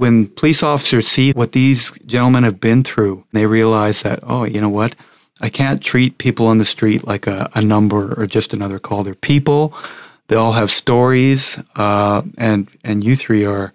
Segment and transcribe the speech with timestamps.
[0.00, 4.58] when police officers see what these gentlemen have been through, they realize that, oh, you
[4.58, 4.96] know what?
[5.42, 9.04] I can't treat people on the street like a, a number or just another call.
[9.04, 9.74] They're people.
[10.28, 13.74] They all have stories, uh, and and you three are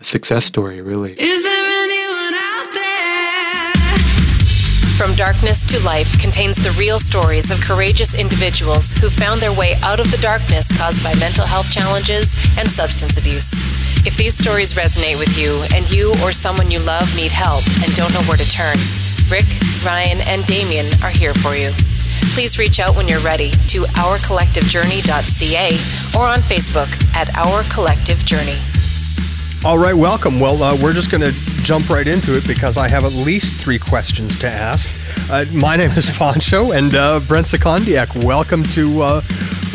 [0.00, 1.12] a success story, really.
[1.12, 1.51] Is there
[5.02, 9.74] From Darkness to Life contains the real stories of courageous individuals who found their way
[9.82, 13.50] out of the darkness caused by mental health challenges and substance abuse.
[14.06, 17.92] If these stories resonate with you and you or someone you love need help and
[17.96, 18.76] don't know where to turn,
[19.28, 19.46] Rick,
[19.84, 21.72] Ryan, and Damien are here for you.
[22.32, 25.68] Please reach out when you're ready to ourcollectivejourney.ca
[26.16, 28.60] or on Facebook at Our Collective Journey.
[29.64, 30.40] All right, welcome.
[30.40, 31.30] Well, uh, we're just going to
[31.62, 35.30] jump right into it because I have at least three questions to ask.
[35.30, 38.24] Uh, my name is Poncho, and uh, Brent Secondiak.
[38.24, 39.20] Welcome to uh,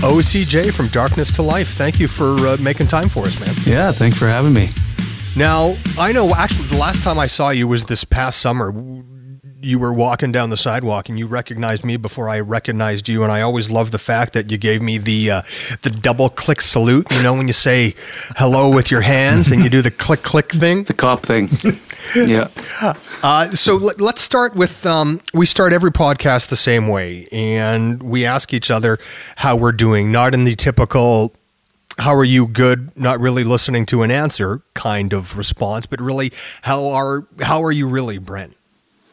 [0.03, 1.69] OCJ from Darkness to Life.
[1.69, 3.55] Thank you for uh, making time for us, man.
[3.65, 4.71] Yeah, thanks for having me.
[5.37, 8.71] Now, I know actually the last time I saw you was this past summer
[9.61, 13.23] you were walking down the sidewalk and you recognized me before I recognized you.
[13.23, 15.41] And I always love the fact that you gave me the uh,
[15.81, 17.07] the double click salute.
[17.11, 17.95] You know, when you say
[18.37, 20.83] hello with your hands and you do the click click thing.
[20.83, 21.49] The cop thing.
[22.15, 22.49] yeah.
[23.23, 28.01] Uh, so let, us start with um, we start every podcast the same way, and
[28.03, 28.99] we ask each other
[29.37, 31.33] how we're doing, not in the typical
[31.99, 36.31] how are you good not really listening to an answer kind of response but really
[36.61, 38.55] how are how are you really brent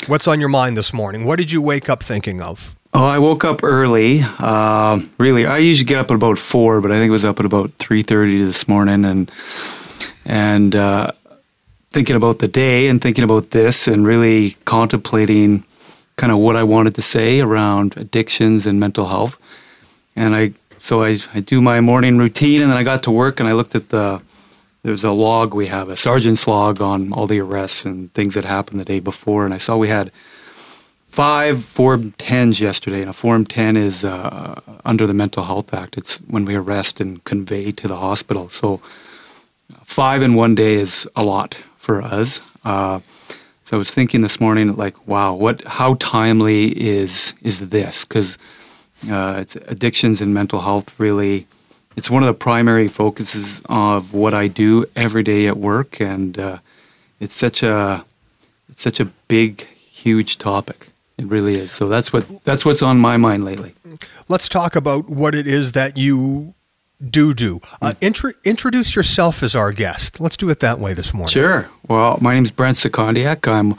[0.06, 1.24] What's on your mind this morning?
[1.24, 2.76] What did you wake up thinking of?
[2.92, 4.20] Oh, I woke up early.
[4.38, 7.40] Uh, really, I usually get up at about four, but I think it was up
[7.40, 9.32] at about three thirty this morning, and
[10.26, 11.10] and uh,
[11.90, 15.64] thinking about the day and thinking about this, and really contemplating
[16.16, 19.38] kind of what I wanted to say around addictions and mental health.
[20.14, 23.40] And I so I, I do my morning routine, and then I got to work,
[23.40, 24.20] and I looked at the
[24.84, 28.44] there's a log we have, a sergeant's log on all the arrests and things that
[28.44, 29.46] happened the day before.
[29.46, 30.12] And I saw we had
[31.08, 33.00] five Form 10s yesterday.
[33.00, 35.96] And a Form 10 is uh, under the Mental Health Act.
[35.96, 38.50] It's when we arrest and convey to the hospital.
[38.50, 38.76] So
[39.84, 42.54] five in one day is a lot for us.
[42.62, 43.00] Uh,
[43.64, 45.64] so I was thinking this morning, like, wow, what?
[45.64, 48.04] How timely is is this?
[48.04, 48.36] Because
[49.10, 51.46] uh, it's addictions and mental health really
[51.96, 56.38] it's one of the primary focuses of what I do every day at work, and
[56.38, 56.58] uh,
[57.20, 58.04] it's such a
[58.68, 60.88] it's such a big, huge topic.
[61.16, 61.70] It really is.
[61.70, 63.74] So that's what that's what's on my mind lately.
[64.28, 66.54] Let's talk about what it is that you
[67.10, 67.60] do do.
[67.80, 68.04] Uh, hmm.
[68.04, 70.20] intro, introduce yourself as our guest.
[70.20, 71.28] Let's do it that way this morning.
[71.28, 71.68] Sure.
[71.88, 73.46] Well, my name is Brent Secondiak.
[73.46, 73.76] I'm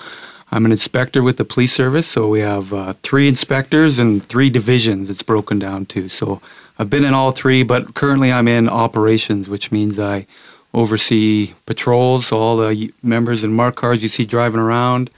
[0.52, 2.08] I'm an inspector with the police service.
[2.08, 5.09] So we have uh, three inspectors and three divisions.
[5.09, 6.08] It's broken down to.
[6.08, 6.42] So
[6.78, 10.25] I've been in all three, but currently I'm in operations, which means I
[10.74, 12.28] oversee patrols.
[12.28, 15.09] So all the members in marked cars you see driving around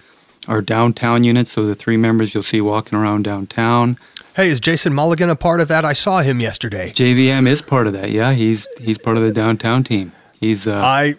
[0.47, 1.51] are downtown units.
[1.51, 3.97] So the three members you'll see walking around downtown.
[4.35, 5.83] Hey, is Jason Mulligan a part of that?
[5.83, 6.91] I saw him yesterday.
[6.91, 8.11] JVM is part of that.
[8.11, 10.11] Yeah, he's he's part of the downtown team.
[10.39, 11.15] He's uh, I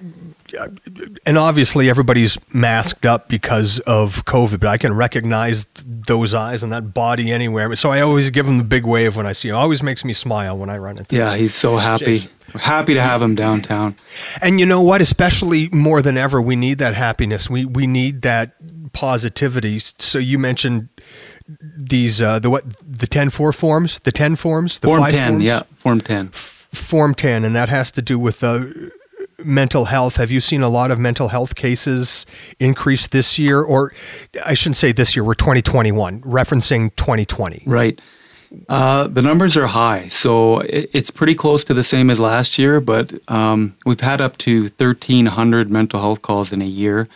[1.26, 6.72] and obviously everybody's masked up because of COVID, but I can recognize those eyes and
[6.72, 7.74] that body anywhere.
[7.74, 9.54] So I always give him the big wave when I see him.
[9.54, 11.32] It always makes me smile when I run into yeah, him.
[11.32, 12.20] Yeah, he's so happy.
[12.54, 13.96] We're happy to have him downtown.
[14.40, 15.00] And you know what?
[15.00, 17.50] Especially more than ever, we need that happiness.
[17.50, 18.54] We we need that
[18.92, 19.78] positivity.
[19.80, 20.88] So you mentioned
[21.76, 25.44] these uh, the what the 10-4 forms, the 10 forms, the Form 10, forms?
[25.44, 26.26] yeah, Form 10.
[26.28, 28.62] F- form 10 and that has to do with uh,
[29.44, 30.16] mental health.
[30.16, 32.26] Have you seen a lot of mental health cases
[32.58, 33.62] increase this year?
[33.62, 33.92] Or
[34.44, 37.62] I shouldn't say this year, we're 2021, referencing 2020.
[37.66, 38.00] Right.
[38.68, 40.08] Uh, the numbers are high.
[40.08, 44.20] So it, it's pretty close to the same as last year, but um, we've had
[44.20, 47.08] up to 1,300 mental health calls in a year.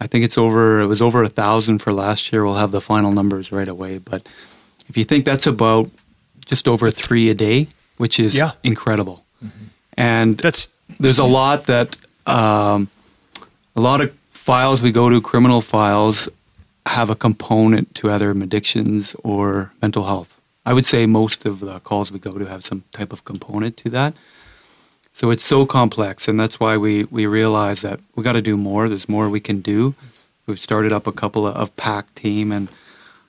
[0.00, 2.44] I think it's over, it was over a thousand for last year.
[2.44, 3.98] We'll have the final numbers right away.
[3.98, 4.26] But
[4.88, 5.90] if you think that's about
[6.46, 8.52] just over three a day, which is yeah.
[8.64, 9.24] incredible.
[9.44, 9.64] Mm-hmm.
[9.98, 11.96] And that's there's a lot that
[12.26, 12.88] um,
[13.76, 16.28] a lot of files we go to, criminal files,
[16.86, 20.40] have a component to either addictions or mental health.
[20.64, 23.76] I would say most of the calls we go to have some type of component
[23.78, 24.14] to that.
[25.12, 28.56] So it's so complex, and that's why we, we realize that we got to do
[28.56, 28.88] more.
[28.88, 29.94] There's more we can do.
[30.46, 32.70] We've started up a couple of, of team, and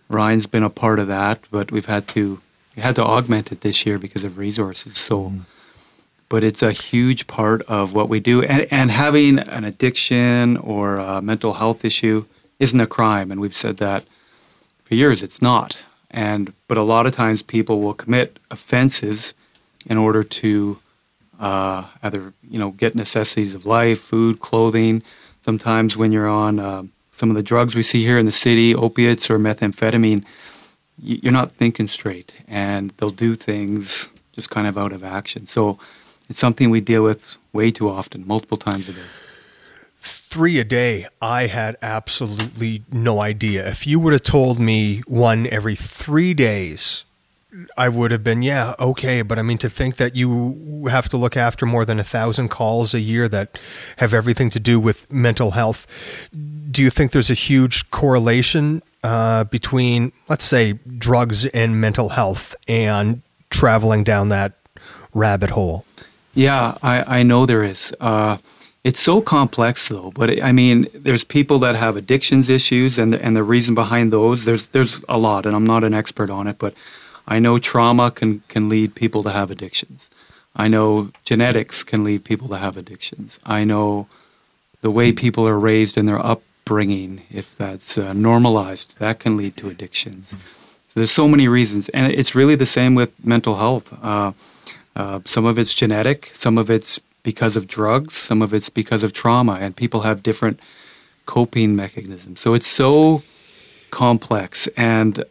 [0.07, 2.41] Ryan's been a part of that, but we've had to
[2.75, 4.97] we had to augment it this year because of resources.
[4.97, 5.30] So.
[5.30, 5.41] Mm
[6.31, 8.42] but it's a huge part of what we do.
[8.42, 12.24] And, and having an addiction or a mental health issue
[12.57, 14.06] isn't a crime, and we've said that
[14.81, 15.22] for years.
[15.24, 15.78] It's not.
[16.10, 19.33] And but a lot of times people will commit offenses
[19.86, 20.80] in order to
[21.38, 25.04] uh, either you know get necessities of life, food, clothing.
[25.42, 28.74] sometimes when you're on uh, some of the drugs we see here in the city,
[28.74, 30.24] opiates or methamphetamine,
[30.98, 35.45] you're not thinking straight, and they'll do things just kind of out of action.
[35.45, 35.77] So
[36.31, 39.07] it's something we deal with way too often, multiple times a day.
[40.00, 43.68] Three a day, I had absolutely no idea.
[43.68, 47.04] If you would have told me one every three days,
[47.75, 49.24] I would have been, yeah, okay.
[49.24, 52.48] But I mean, to think that you have to look after more than a thousand
[52.48, 53.60] calls a year that
[53.98, 56.30] have everything to do with mental health,
[56.72, 62.56] do you think there's a huge correlation uh, between, let's say, drugs and mental health
[62.69, 64.54] and traveling down that
[65.13, 65.84] rabbit hole?
[66.33, 67.94] Yeah, I, I know there is.
[68.00, 68.38] Uh,
[68.83, 70.12] it's so complex, though.
[70.12, 74.45] But I mean, there's people that have addictions issues, and and the reason behind those,
[74.45, 76.74] there's there's a lot, and I'm not an expert on it, but
[77.28, 80.10] I know trauma can can lead people to have addictions.
[80.56, 83.39] I know genetics can lead people to have addictions.
[83.45, 84.07] I know
[84.81, 89.56] the way people are raised in their upbringing, if that's uh, normalized, that can lead
[89.57, 90.30] to addictions.
[90.88, 93.98] So there's so many reasons, and it's really the same with mental health.
[94.04, 94.34] Uh,
[94.95, 99.03] uh, some of it's genetic, some of it's because of drugs, some of it's because
[99.03, 100.59] of trauma, and people have different
[101.25, 102.41] coping mechanisms.
[102.41, 103.23] So it's so
[103.91, 105.23] complex, and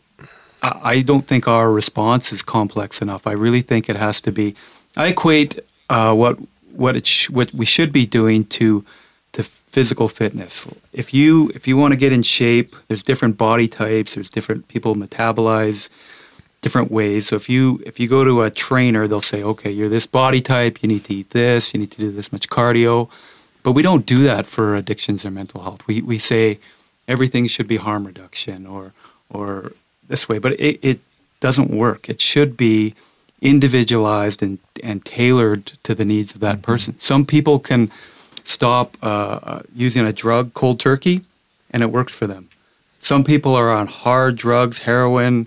[0.63, 3.27] I don't think our response is complex enough.
[3.27, 4.55] I really think it has to be.
[4.97, 5.59] I equate
[5.89, 6.39] uh, what
[6.73, 8.85] what it sh- what we should be doing to
[9.33, 10.67] to physical fitness.
[10.93, 14.15] If you if you want to get in shape, there's different body types.
[14.15, 15.89] There's different people metabolize
[16.61, 17.29] different ways.
[17.29, 20.41] So if you if you go to a trainer, they'll say, okay, you're this body
[20.41, 20.83] type.
[20.83, 21.73] You need to eat this.
[21.73, 23.11] You need to do this much cardio.
[23.63, 25.87] But we don't do that for addictions or mental health.
[25.87, 26.59] We we say
[27.09, 28.93] everything should be harm reduction or
[29.29, 29.73] or
[30.09, 31.01] this way, but it, it
[31.41, 32.09] doesn't work.
[32.09, 32.95] It should be
[33.41, 36.99] individualized and, and tailored to the needs of that person.
[36.99, 37.91] Some people can
[38.45, 41.23] stop uh, uh, using a drug cold turkey,
[41.71, 42.49] and it worked for them.
[42.99, 45.47] Some people are on hard drugs, heroin,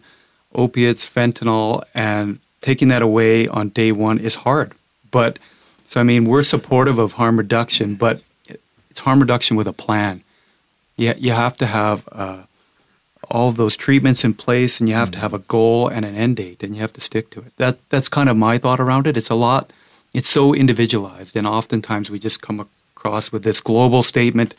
[0.56, 4.74] opiates, fentanyl, and taking that away on day one is hard.
[5.12, 5.40] But
[5.86, 8.22] so I mean, we're supportive of harm reduction, but
[8.90, 10.24] it's harm reduction with a plan.
[10.98, 12.44] You you have to have uh,
[13.30, 16.16] all of those treatments in place, and you have to have a goal and an
[16.16, 17.56] end date, and you have to stick to it.
[17.58, 19.18] That that's kind of my thought around it.
[19.18, 19.72] It's a lot.
[20.14, 24.56] It's so individualized, and oftentimes we just come across with this global statement.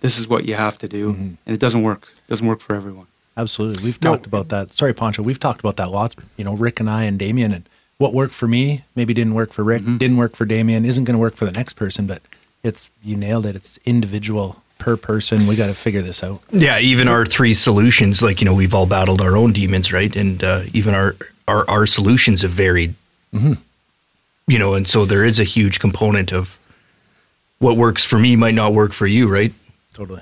[0.00, 2.08] This is what you have to do, and it doesn't work.
[2.16, 3.06] It doesn't work for everyone.
[3.36, 3.84] Absolutely.
[3.84, 4.10] We've No.
[4.14, 4.74] talked about that.
[4.74, 5.22] Sorry, Poncho.
[5.22, 6.16] We've talked about that lots.
[6.36, 7.68] You know, Rick and I and Damien and
[7.98, 11.14] what worked for me maybe didn't work for Rick, didn't work for Damien, isn't going
[11.14, 12.20] to work for the next person, but
[12.62, 13.54] it's, you nailed it.
[13.56, 15.46] It's individual per person.
[15.46, 16.42] We got to figure this out.
[16.50, 20.14] Yeah, even our three solutions, like you know, we've all battled our own demons, right?
[20.16, 21.14] And uh, even our,
[21.46, 22.94] our our solutions have varied.
[24.48, 26.58] You know, and so there is a huge component of
[27.60, 29.54] what works for me might not work for you, right?
[29.94, 30.20] Totally.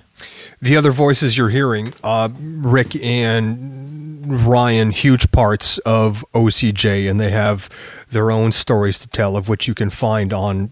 [0.62, 7.30] The other voices you're hearing, uh, Rick and Ryan, huge parts of OCJ, and they
[7.30, 10.70] have their own stories to tell, of which you can find on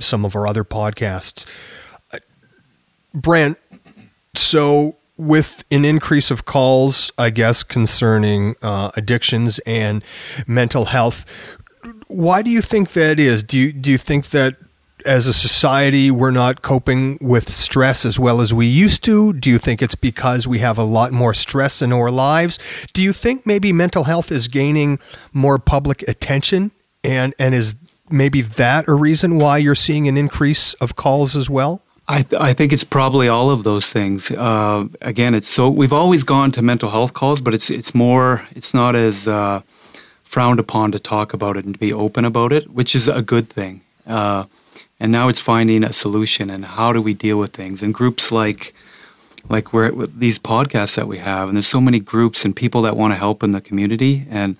[0.00, 1.46] some of our other podcasts.
[2.12, 2.18] Uh,
[3.14, 3.58] Brent,
[4.34, 10.02] so with an increase of calls, I guess, concerning uh, addictions and
[10.46, 11.56] mental health,
[12.08, 13.42] why do you think that is?
[13.42, 14.56] Do you do you think that
[15.08, 19.32] as a society we're not coping with stress as well as we used to?
[19.32, 22.86] Do you think it's because we have a lot more stress in our lives?
[22.92, 24.98] Do you think maybe mental health is gaining
[25.32, 26.72] more public attention
[27.02, 27.76] and and is
[28.10, 31.82] maybe that a reason why you're seeing an increase of calls as well?
[32.06, 34.30] I, th- I think it's probably all of those things.
[34.30, 38.46] Uh, again, it's so we've always gone to mental health calls, but it's it's more
[38.52, 39.60] it's not as uh,
[40.22, 43.22] frowned upon to talk about it and to be open about it, which is a
[43.22, 43.80] good thing.
[44.06, 44.44] Uh,
[45.00, 47.82] and now it's finding a solution and how do we deal with things.
[47.82, 48.74] And groups like
[49.48, 52.96] like with these podcasts that we have, and there's so many groups and people that
[52.96, 54.56] want to help in the community, and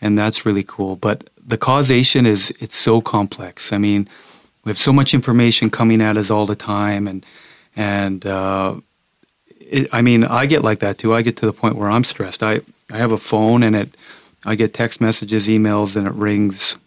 [0.00, 0.96] and that's really cool.
[0.96, 3.72] But the causation is it's so complex.
[3.72, 4.08] I mean,
[4.64, 7.24] we have so much information coming at us all the time, and
[7.76, 8.80] and uh,
[9.92, 11.14] I mean, I get like that too.
[11.14, 12.42] I get to the point where I'm stressed.
[12.42, 12.60] I
[12.90, 13.96] I have a phone, and it
[14.44, 16.78] I get text messages, emails, and it rings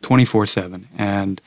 [0.00, 1.40] twenty four seven, and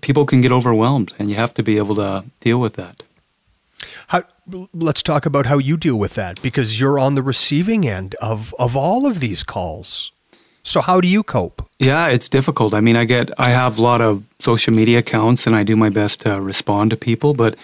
[0.00, 3.02] people can get overwhelmed, and you have to be able to deal with that.
[4.08, 4.22] How,
[4.72, 8.54] let's talk about how you deal with that because you're on the receiving end of
[8.58, 10.12] of all of these calls.
[10.62, 11.62] So how do you cope?
[11.78, 12.74] Yeah, it's difficult.
[12.74, 15.74] I mean, I get I have a lot of social media accounts and I do
[15.76, 17.56] my best to respond to people, but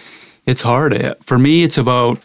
[0.45, 0.93] it's hard.
[0.93, 2.19] Eh, For me, it's about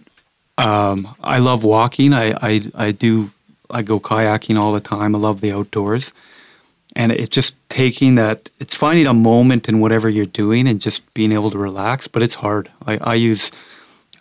[0.59, 2.13] um, I love walking.
[2.13, 3.31] I, I I do
[3.71, 5.15] I go kayaking all the time.
[5.15, 6.13] I love the outdoors,
[6.97, 8.51] and it's just taking that.
[8.61, 12.09] It's finding a moment in whatever you're doing and just being able to relax.
[12.09, 12.71] But it's hard.
[12.87, 13.51] I, I use.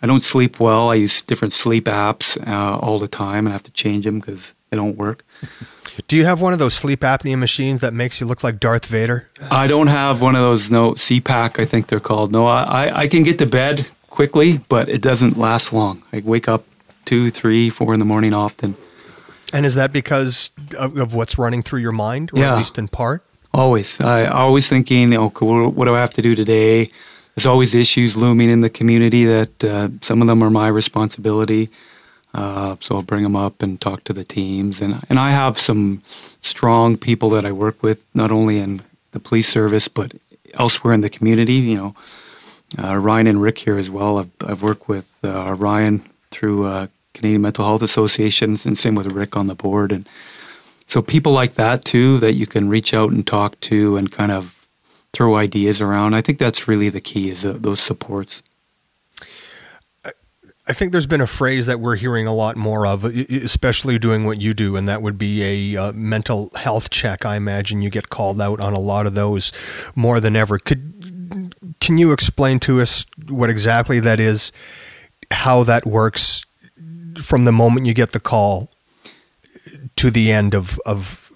[0.02, 0.90] I don't sleep well.
[0.90, 4.20] I use different sleep apps uh, all the time, and I have to change them
[4.20, 5.24] because they don't work.
[6.08, 8.86] Do you have one of those sleep apnea machines that makes you look like Darth
[8.86, 9.28] Vader?
[9.50, 10.70] I don't have one of those.
[10.70, 12.32] No CPAP, I think they're called.
[12.32, 16.02] No, I, I, I can get to bed quickly, but it doesn't last long.
[16.12, 16.64] I wake up
[17.04, 18.76] two, three, four in the morning often.
[19.54, 22.52] And is that because of, of what's running through your mind, or Yeah.
[22.52, 23.22] at least in part?
[23.52, 26.88] Always, I always thinking, okay, what do I have to do today?
[27.34, 31.68] There's always issues looming in the community that uh, some of them are my responsibility.
[32.34, 35.56] Uh, so I'll bring them up and talk to the teams, and and I have
[35.58, 36.02] some
[36.40, 38.82] strong people that I work with, not only in
[39.12, 40.12] the police service but
[40.54, 41.54] elsewhere in the community.
[41.54, 41.94] You know,
[42.82, 44.18] uh, Ryan and Rick here as well.
[44.18, 49.12] I've, I've worked with uh, Ryan through uh, Canadian Mental Health Associations, and same with
[49.12, 50.06] Rick on the board, and
[50.86, 54.30] so people like that too that you can reach out and talk to and kind
[54.30, 54.68] of
[55.12, 56.14] throw ideas around.
[56.14, 58.42] I think that's really the key is those supports.
[60.66, 64.24] I think there's been a phrase that we're hearing a lot more of, especially doing
[64.24, 67.26] what you do, and that would be a uh, mental health check.
[67.26, 69.52] I imagine you get called out on a lot of those
[69.94, 70.58] more than ever.
[70.58, 74.52] Could can you explain to us what exactly that is,
[75.30, 76.46] how that works,
[77.18, 78.68] from the moment you get the call
[79.96, 81.32] to the end of of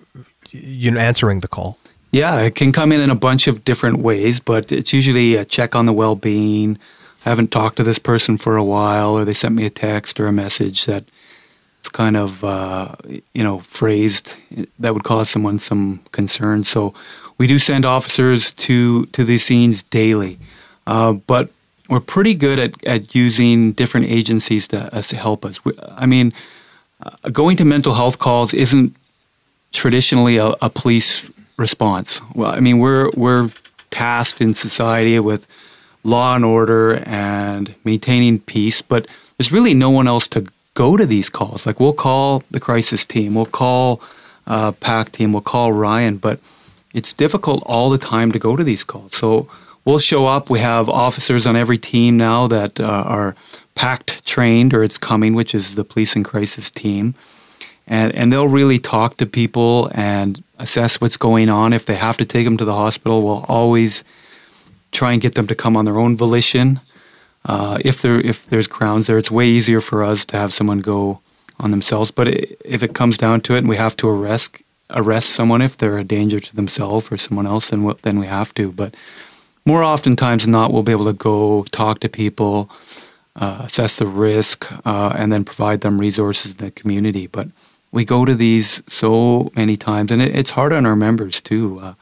[0.50, 1.78] you know answering the call?
[2.10, 5.44] Yeah, it can come in in a bunch of different ways, but it's usually a
[5.44, 6.78] check on the well-being.
[7.26, 10.18] I haven't talked to this person for a while, or they sent me a text
[10.18, 11.04] or a message that
[11.82, 12.94] is kind of uh,
[13.34, 14.36] you know phrased
[14.78, 16.64] that would cause someone some concern.
[16.64, 16.94] So
[17.36, 20.38] we do send officers to to these scenes daily,
[20.86, 21.50] uh, but
[21.88, 25.64] we're pretty good at, at using different agencies to, to help us.
[25.64, 26.32] We- I mean,
[27.02, 28.94] uh, going to mental health calls isn't
[29.72, 32.20] traditionally a, a police response.
[32.34, 33.48] Well, I mean, we're we're
[33.90, 35.46] tasked in society with
[36.04, 41.06] law and order and maintaining peace, but there's really no one else to go to
[41.06, 41.66] these calls.
[41.66, 44.00] Like we'll call the crisis team, we'll call
[44.46, 46.40] uh, PACT team, we'll call Ryan, but
[46.94, 49.16] it's difficult all the time to go to these calls.
[49.16, 49.48] So
[49.88, 50.50] we'll show up.
[50.50, 53.34] We have officers on every team now that uh, are
[53.74, 57.14] PACT trained, or it's coming, which is the police and crisis team
[57.88, 61.72] and and they'll really talk to people and assess what's going on.
[61.72, 64.04] If they have to take them to the hospital, we'll always
[64.92, 66.80] try and get them to come on their own volition.
[67.44, 70.80] Uh, if there if there's grounds there, it's way easier for us to have someone
[70.80, 71.20] go
[71.58, 72.10] on themselves.
[72.10, 74.58] But i if it comes down to it, and we have to arrest
[74.90, 78.26] arrest someone if they're a danger to themselves or someone else, then we, then we
[78.26, 78.72] have to.
[78.72, 78.94] But
[79.68, 82.70] more oftentimes than not, we'll be able to go talk to people,
[83.36, 87.26] uh, assess the risk, uh, and then provide them resources in the community.
[87.26, 87.48] But
[87.92, 91.66] we go to these so many times, and it, it's hard on our members too.
[91.82, 91.94] Uh,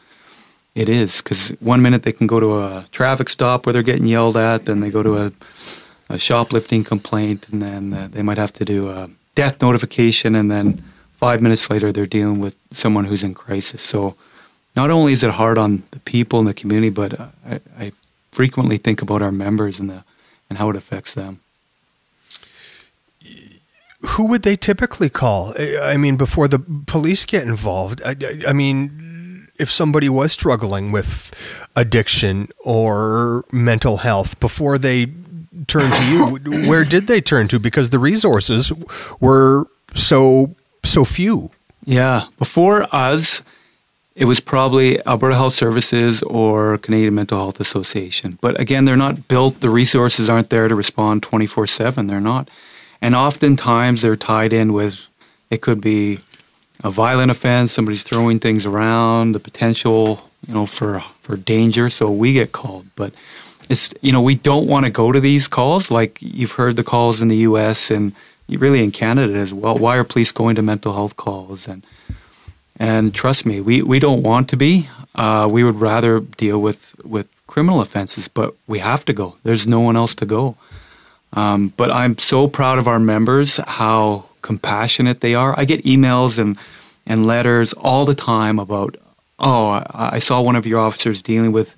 [0.74, 1.42] it is because
[1.72, 4.78] one minute they can go to a traffic stop where they're getting yelled at, then
[4.80, 5.32] they go to a,
[6.08, 10.50] a shoplifting complaint, and then uh, they might have to do a death notification, and
[10.50, 10.84] then
[11.24, 13.82] five minutes later they're dealing with someone who's in crisis.
[13.82, 14.14] So
[14.76, 17.92] not only is it hard on the people in the community, but I, I
[18.30, 20.04] frequently think about our members and the
[20.48, 21.40] and how it affects them.
[24.10, 25.52] who would they typically call?
[25.82, 28.00] I mean, before the police get involved.
[28.04, 35.06] I, I- I mean, if somebody was struggling with addiction or mental health before they
[35.66, 37.58] turned to you, where did they turn to?
[37.58, 38.72] Because the resources
[39.20, 39.64] were
[39.94, 40.54] so
[40.84, 41.50] so few.
[41.84, 43.42] Yeah, before us,
[44.16, 48.38] it was probably Alberta Health Services or Canadian Mental Health Association.
[48.40, 49.60] But again, they're not built.
[49.60, 52.06] The resources aren't there to respond twenty four seven.
[52.06, 52.48] They're not,
[53.02, 55.06] and oftentimes they're tied in with.
[55.50, 56.20] It could be
[56.82, 57.72] a violent offense.
[57.72, 59.32] Somebody's throwing things around.
[59.32, 61.90] The potential, you know, for for danger.
[61.90, 63.12] So we get called, but.
[63.68, 66.84] It's you know we don't want to go to these calls like you've heard the
[66.84, 67.90] calls in the U.S.
[67.90, 68.12] and
[68.48, 69.76] really in Canada as well.
[69.76, 71.84] Why are police going to mental health calls and
[72.78, 74.88] and trust me, we, we don't want to be.
[75.14, 79.36] Uh, we would rather deal with, with criminal offenses, but we have to go.
[79.42, 80.56] There's no one else to go.
[81.32, 85.58] Um, but I'm so proud of our members, how compassionate they are.
[85.58, 86.58] I get emails and,
[87.06, 88.96] and letters all the time about,
[89.38, 91.76] oh, I, I saw one of your officers dealing with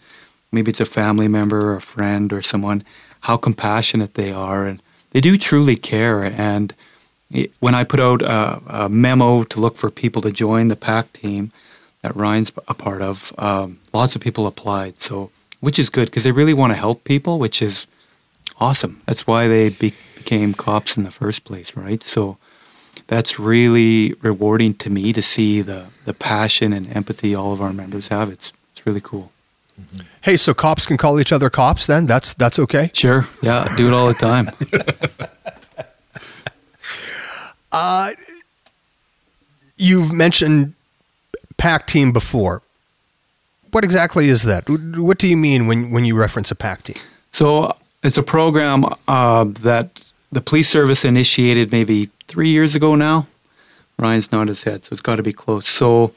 [0.53, 2.83] maybe it's a family member or a friend or someone,
[3.21, 4.65] how compassionate they are.
[4.65, 6.25] And they do truly care.
[6.25, 6.75] And
[7.61, 11.15] when I put out a, a memo to look for people to join the PACT
[11.15, 11.51] team
[12.03, 14.99] that Ryan's a part of, um, lots of people applied.
[14.99, 15.31] So,
[15.61, 17.87] which is good because they really want to help people, which is
[18.61, 19.03] awesome.
[19.07, 22.03] That's why they be- became cops in the first place, right?
[22.03, 22.39] So,
[23.09, 27.73] that's really rewarding to me to see the the passion and empathy all of our
[27.73, 28.31] members have.
[28.31, 29.33] It's it's really cool.
[30.23, 32.07] Hey, so cops can call each other cops then?
[32.07, 32.91] That's that's okay.
[32.93, 34.51] Sure, yeah, I do it all the time.
[39.77, 40.75] You've mentioned
[41.57, 42.63] PACT team before.
[43.71, 44.69] What exactly is that?
[44.69, 46.97] What do you mean when, when you reference a PACT team?
[47.33, 53.27] So it's a program uh, that the police service initiated maybe three years ago now.
[53.99, 55.69] Ryan's nodded his head, so it's got to be close.
[55.69, 56.13] So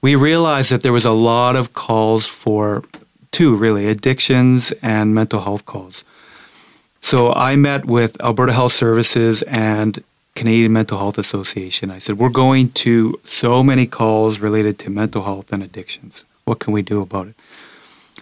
[0.00, 2.82] we realized that there was a lot of calls for
[3.30, 6.04] two, really, addictions and mental health calls.
[7.00, 10.02] So I met with Alberta Health Services and
[10.34, 11.90] Canadian Mental Health Association.
[11.90, 16.24] I said, We're going to so many calls related to mental health and addictions.
[16.44, 17.34] What can we do about it?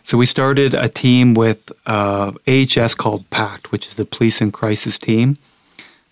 [0.03, 4.53] So we started a team with uh, AHS called PACT, which is the Police and
[4.53, 5.39] Crisis Team.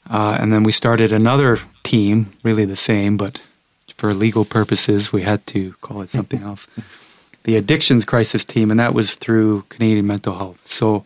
[0.09, 3.43] Uh, and then we started another team, really the same, but
[3.89, 6.67] for legal purposes, we had to call it something else.
[7.45, 10.67] The Addictions Crisis Team, and that was through Canadian Mental Health.
[10.67, 11.03] So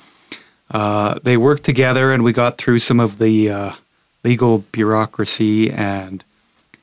[0.73, 3.73] uh, they worked together, and we got through some of the uh,
[4.25, 6.25] legal bureaucracy and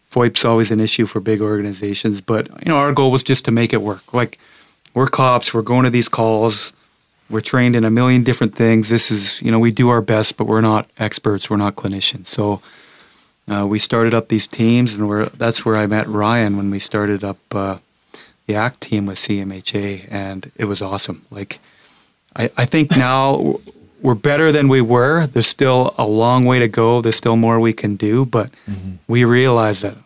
[0.10, 3.52] FOIP's always an issue for big organizations, but you know our goal was just to
[3.52, 4.14] make it work.
[4.14, 4.40] Like
[4.94, 6.74] we're cops, we're going to these calls,
[7.30, 8.90] we're trained in a million different things.
[8.90, 12.26] This is you know we do our best, but we're not experts, we're not clinicians.
[12.26, 12.62] So
[13.48, 16.80] uh, we started up these teams, and we're that's where I met Ryan when we
[16.80, 17.78] started up uh,
[18.48, 21.24] the ACT team with CMHA, and it was awesome.
[21.30, 21.60] Like
[22.36, 23.60] I, I think now
[24.02, 25.28] we're better than we were.
[25.28, 27.02] There's still a long way to go.
[27.02, 28.50] There's still more we can do, but
[29.08, 29.98] we realize that,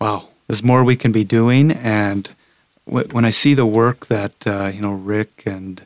[0.00, 1.70] wow, there's more we can be doing.
[1.72, 2.30] And
[2.84, 5.82] wh- when I see the work that uh, you know Rick and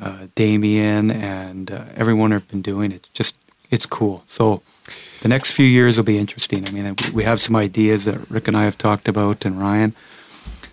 [0.00, 3.36] uh, Damien and uh, everyone have been doing, it's just
[3.70, 4.24] it's cool.
[4.28, 4.62] So
[5.22, 6.66] the next few years will be interesting.
[6.66, 9.94] I mean, we have some ideas that Rick and I have talked about, and Ryan.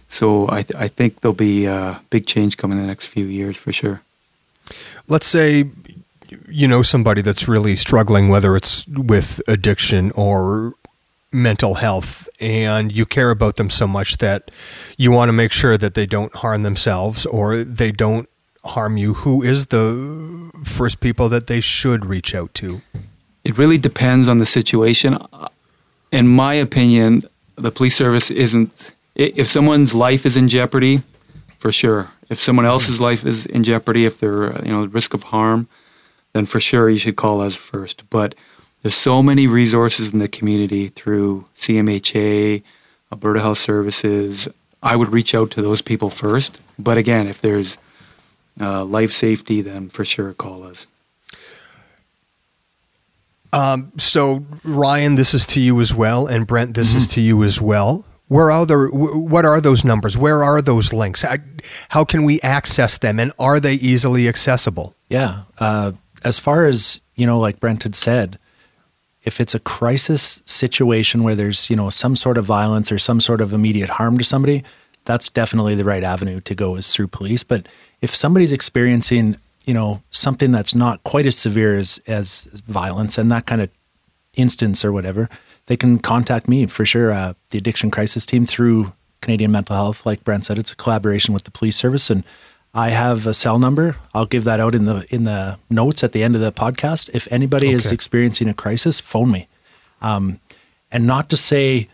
[0.09, 3.25] So I, th- I think there'll be a big change coming in the next few
[3.25, 4.01] years for sure.
[5.09, 5.65] Let's say
[6.47, 10.73] you know somebody that's really struggling, whether it's with addiction or
[11.31, 14.51] mental health, and you care about them so much that
[14.97, 18.29] you want to make sure that they don't harm themselves or they don't
[18.63, 19.13] harm you.
[19.15, 22.81] Who is the first people that they should reach out to?
[23.43, 25.17] It really depends on the situation.
[26.11, 27.23] In my opinion,
[27.55, 28.93] the police service isn't.
[29.15, 31.01] If someone's life is in jeopardy,
[31.57, 32.11] for sure.
[32.29, 35.67] If someone else's life is in jeopardy, if they're you know risk of harm,
[36.33, 38.09] then for sure you should call us first.
[38.09, 38.35] But
[38.81, 42.63] there's so many resources in the community through CMHA,
[43.11, 44.47] Alberta Health Services.
[44.83, 46.61] I would reach out to those people first.
[46.77, 47.77] But again, if there's
[48.59, 50.87] uh, life safety, then for sure call us.
[53.97, 57.61] So Ryan, this is to you as well, and Brent, this is to you as
[57.61, 58.05] well.
[58.27, 60.17] Where are the what are those numbers?
[60.17, 61.21] Where are those links?
[61.21, 61.37] How,
[61.89, 64.95] how can we access them, and are they easily accessible?
[65.09, 65.43] Yeah.
[65.59, 68.37] Uh, as far as, you know, like Brent had said,
[69.23, 73.19] if it's a crisis situation where there's, you know, some sort of violence or some
[73.19, 74.63] sort of immediate harm to somebody,
[75.05, 77.43] that's definitely the right avenue to go is through police.
[77.43, 77.67] But
[78.01, 83.31] if somebody's experiencing, you know, something that's not quite as severe as, as violence and
[83.31, 83.69] that kind of
[84.35, 85.29] instance or whatever,
[85.65, 87.11] they can contact me for sure.
[87.11, 91.33] Uh, the addiction crisis team through Canadian Mental Health, like Brent said, it's a collaboration
[91.33, 92.23] with the police service, and
[92.77, 93.97] I have a cell number.
[94.13, 97.09] I'll give that out in the in the notes at the end of the podcast.
[97.11, 99.47] If anybody is experiencing a crisis, phone me.
[99.99, 100.39] Um,
[100.91, 101.87] and not to say,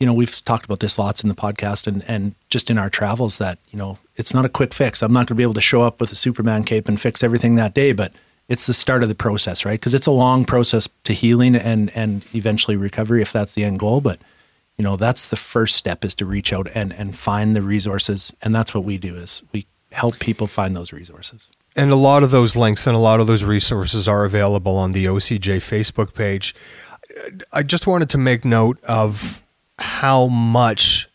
[0.00, 2.88] you know, we've talked about this lots in the podcast and and just in our
[2.88, 5.02] travels that you know it's not a quick fix.
[5.02, 7.22] I'm not going to be able to show up with a Superman cape and fix
[7.22, 8.10] everything that day, but
[8.48, 9.78] it's the start of the process, right?
[9.78, 13.80] Because it's a long process to healing and and eventually recovery if that's the end
[13.80, 14.00] goal.
[14.00, 14.18] But
[14.78, 18.32] you know, that's the first step is to reach out and and find the resources,
[18.40, 21.50] and that's what we do is we help people find those resources.
[21.74, 24.92] And a lot of those links and a lot of those resources are available on
[24.92, 26.54] the OCJ Facebook page.
[27.52, 29.42] I just wanted to make note of
[29.78, 31.08] how much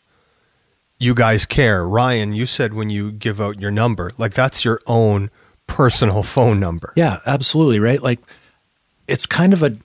[0.98, 1.86] you guys care.
[1.86, 5.30] Ryan, you said when you give out your number, like that's your own
[5.66, 6.92] personal phone number.
[6.96, 7.78] Yeah, absolutely.
[7.78, 8.02] Right.
[8.02, 8.20] Like
[9.06, 9.76] it's kind of a,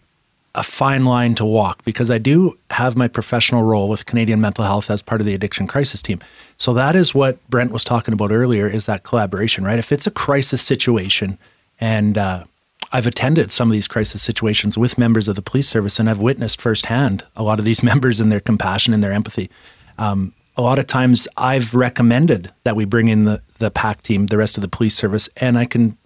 [0.57, 4.65] a fine line to walk because I do have my professional role with Canadian Mental
[4.65, 6.19] Health as part of the addiction crisis team.
[6.57, 9.77] So that is what Brent was talking about earlier is that collaboration, right?
[9.77, 11.37] If it's a crisis situation
[11.79, 12.43] and, uh,
[12.91, 16.19] I've attended some of these crisis situations with members of the police service and I've
[16.19, 19.51] witnessed firsthand a lot of these members and their compassion and their empathy.
[19.97, 24.27] Um, a lot of times I've recommended that we bring in the, the PACT team,
[24.27, 25.97] the rest of the police service, and I can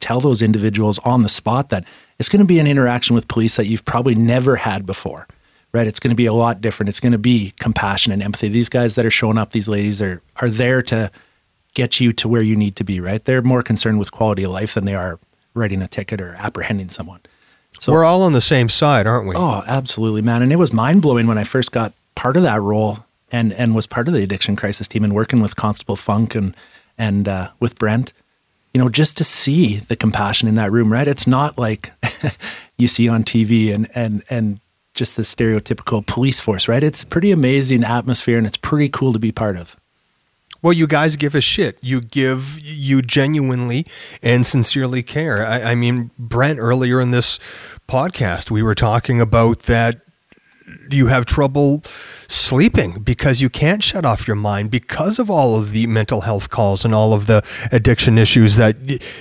[0.00, 1.86] tell those individuals on the spot that
[2.22, 5.26] it's going to be an interaction with police that you've probably never had before.
[5.72, 5.88] right?
[5.88, 6.88] It's going to be a lot different.
[6.88, 8.46] It's going to be compassion and empathy.
[8.46, 11.10] These guys that are showing up, these ladies are are there to
[11.74, 13.24] get you to where you need to be, right?
[13.24, 15.18] They're more concerned with quality of life than they are
[15.52, 17.20] writing a ticket or apprehending someone.
[17.80, 19.34] So We're all on the same side, aren't we?
[19.34, 20.42] Oh, absolutely, man.
[20.42, 22.98] And it was mind blowing when I first got part of that role
[23.32, 26.54] and and was part of the addiction crisis team and working with Constable Funk and
[26.96, 28.12] and uh, with Brent.
[28.74, 31.06] You know, just to see the compassion in that room, right?
[31.06, 31.92] It's not like
[32.78, 34.60] you see on TV and and and
[34.94, 36.82] just the stereotypical police force, right?
[36.82, 39.76] It's a pretty amazing atmosphere and it's pretty cool to be part of.
[40.62, 41.76] Well, you guys give a shit.
[41.82, 43.84] You give, you genuinely
[44.22, 45.44] and sincerely care.
[45.44, 47.38] I, I mean, Brent, earlier in this
[47.88, 50.02] podcast, we were talking about that
[50.90, 55.72] you have trouble sleeping because you can't shut off your mind because of all of
[55.72, 58.76] the mental health calls and all of the addiction issues that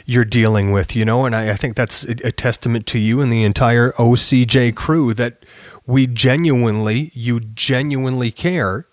[0.06, 1.25] you're dealing with, you know.
[1.25, 5.45] And I, I think that's a, testament to you and the entire OCJ crew that
[5.86, 8.88] we genuinely, you genuinely care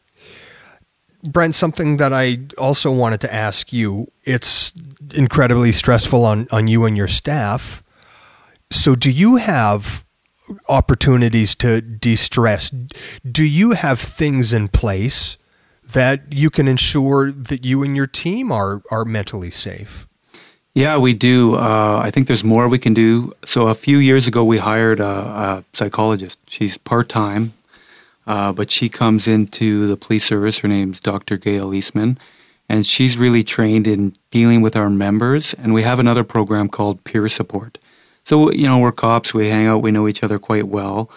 [1.22, 4.11] Brent, something that I also wanted to ask you.
[4.22, 4.72] It's
[5.14, 7.82] incredibly stressful on, on you and your staff.
[8.70, 10.04] So, do you have
[10.68, 12.70] opportunities to de stress?
[13.30, 15.38] Do you have things in place
[15.92, 20.06] that you can ensure that you and your team are, are mentally safe?
[20.74, 21.56] Yeah, we do.
[21.56, 23.32] Uh, I think there's more we can do.
[23.44, 26.38] So a few years ago, we hired a, a psychologist.
[26.48, 27.52] She's part time,
[28.26, 30.58] uh, but she comes into the police service.
[30.58, 31.37] Her name's Dr.
[31.37, 32.16] Gail Eastman,
[32.68, 35.52] and she's really trained in dealing with our members.
[35.54, 37.78] And we have another program called Peer Support.
[38.29, 39.33] So you know, we're cops.
[39.33, 39.81] We hang out.
[39.81, 41.11] We know each other quite well,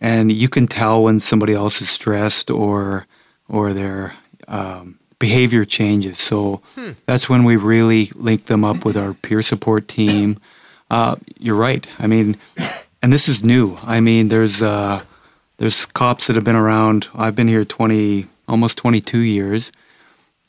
[0.00, 3.06] and you can tell when somebody else is stressed or
[3.48, 4.14] or their
[4.48, 6.18] um, behavior changes.
[6.18, 6.60] So
[7.06, 10.36] that's when we really link them up with our peer support team.
[10.90, 11.88] Uh, you're right.
[12.00, 12.36] I mean,
[13.00, 13.78] and this is new.
[13.84, 15.04] I mean, there's uh,
[15.58, 17.06] there's cops that have been around.
[17.14, 19.70] I've been here 20, almost 22 years,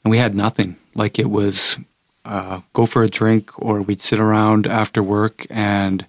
[0.03, 0.75] and we had nothing.
[0.95, 1.77] Like it was
[2.25, 6.05] uh, go for a drink, or we'd sit around after work and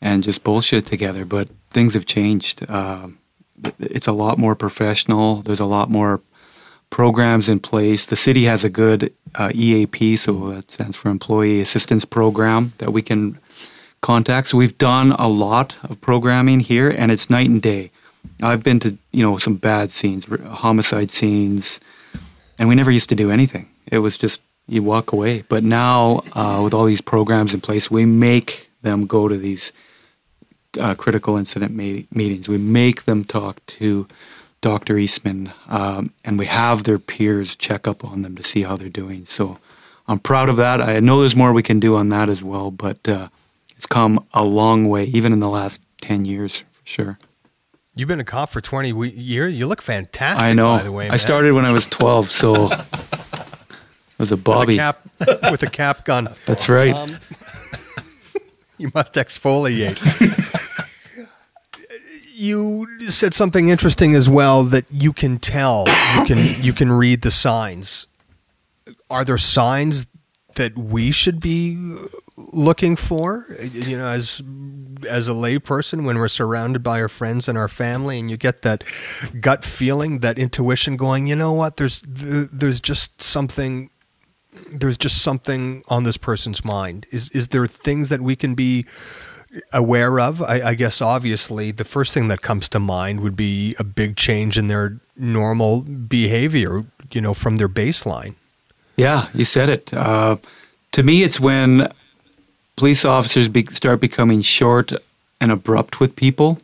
[0.00, 1.24] and just bullshit together.
[1.24, 2.64] But things have changed.
[2.68, 3.08] Uh,
[3.78, 5.36] it's a lot more professional.
[5.36, 6.20] There's a lot more
[6.90, 8.06] programs in place.
[8.06, 12.92] The city has a good uh, EAP, so that stands for Employee Assistance Program, that
[12.92, 13.38] we can
[14.02, 14.48] contact.
[14.48, 17.90] So we've done a lot of programming here, and it's night and day.
[18.42, 21.80] I've been to you know some bad scenes, homicide scenes,
[22.58, 23.68] and we never used to do anything.
[23.90, 25.42] It was just you walk away.
[25.48, 29.72] But now uh, with all these programs in place, we make them go to these
[30.80, 32.48] uh, critical incident ma- meetings.
[32.48, 34.08] We make them talk to
[34.60, 34.96] Dr.
[34.96, 38.88] Eastman, um, and we have their peers check up on them to see how they're
[38.88, 39.24] doing.
[39.24, 39.58] So
[40.06, 40.80] I'm proud of that.
[40.80, 43.28] I know there's more we can do on that as well, but uh,
[43.76, 47.18] it's come a long way, even in the last 10 years, for sure.
[47.94, 49.58] You've been a cop for 20 we- years.
[49.58, 50.76] You look fantastic, I know.
[50.78, 51.10] by the way.
[51.10, 52.70] I started when I was 12, so
[54.22, 54.74] was a with Bobby.
[54.74, 55.00] a cap,
[55.50, 56.28] with a cap gun.
[56.46, 56.94] That's right.
[56.94, 57.18] Um,
[58.78, 59.98] you must exfoliate.
[62.32, 65.86] you said something interesting as well that you can tell.
[66.16, 68.06] You can you can read the signs.
[69.10, 70.06] Are there signs
[70.54, 71.96] that we should be
[72.36, 73.46] looking for?
[73.72, 74.40] You know, as
[75.08, 78.62] as a layperson, when we're surrounded by our friends and our family, and you get
[78.62, 78.84] that
[79.40, 81.26] gut feeling, that intuition going.
[81.26, 81.76] You know what?
[81.76, 83.90] There's there's just something
[84.74, 87.06] there's just something on this person's mind.
[87.10, 88.86] Is is there things that we can be
[89.72, 90.42] aware of?
[90.42, 94.16] I, I guess obviously the first thing that comes to mind would be a big
[94.16, 96.80] change in their normal behavior.
[97.10, 98.34] You know, from their baseline.
[98.96, 99.92] Yeah, you said it.
[99.92, 100.36] Uh,
[100.92, 101.92] to me, it's when
[102.76, 104.92] police officers be- start becoming short
[105.40, 106.58] and abrupt with people.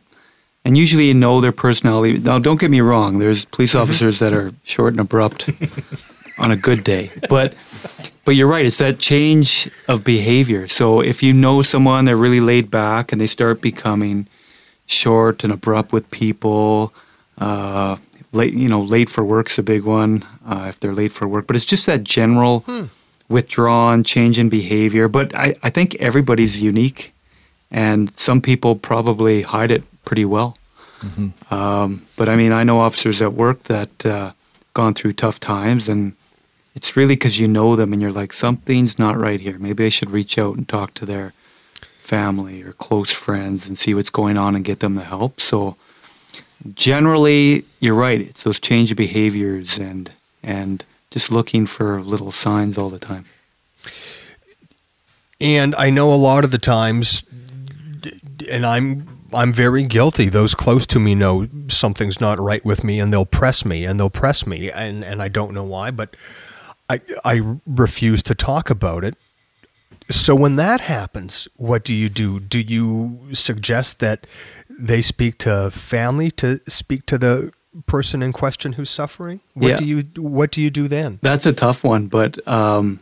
[0.65, 2.17] And usually you know their personality.
[2.17, 5.49] Now, don't get me wrong, there's police officers that are short and abrupt
[6.37, 7.11] on a good day.
[7.29, 7.53] But
[8.29, 10.67] but you're right, it's that change of behavior.
[10.67, 14.27] So if you know someone, they're really laid back and they start becoming
[14.85, 16.93] short and abrupt with people,
[17.39, 17.97] uh,
[18.31, 21.47] late, you know, late for work's a big one uh, if they're late for work.
[21.47, 22.63] But it's just that general
[23.29, 25.07] withdrawn change in behavior.
[25.07, 27.15] But I, I think everybody's unique,
[27.71, 30.55] and some people probably hide it pretty well.
[31.49, 34.33] Um, but I mean, I know officers at work that uh,
[34.75, 36.13] gone through tough times, and
[36.79, 39.59] it's really because you know them, and you're like, something's not right here.
[39.59, 41.33] Maybe I should reach out and talk to their
[41.97, 45.41] family or close friends and see what's going on and get them the help.
[45.41, 45.75] So
[46.75, 48.21] generally, you're right.
[48.21, 50.09] It's those change of behaviors and
[50.41, 53.25] and just looking for little signs all the time.
[55.41, 57.25] And I know a lot of the times,
[58.49, 60.29] and I'm I'm very guilty.
[60.29, 63.99] Those close to me know something's not right with me, and they'll press me, and
[63.99, 66.15] they'll press me, and and I don't know why, but
[66.89, 69.15] I I refuse to talk about it.
[70.09, 72.39] So when that happens, what do you do?
[72.39, 74.25] Do you suggest that
[74.69, 77.51] they speak to family to speak to the
[77.85, 79.41] person in question who's suffering?
[79.53, 79.77] What Yeah.
[79.77, 81.19] do you what do you do then?
[81.21, 82.99] That's a tough one, but um,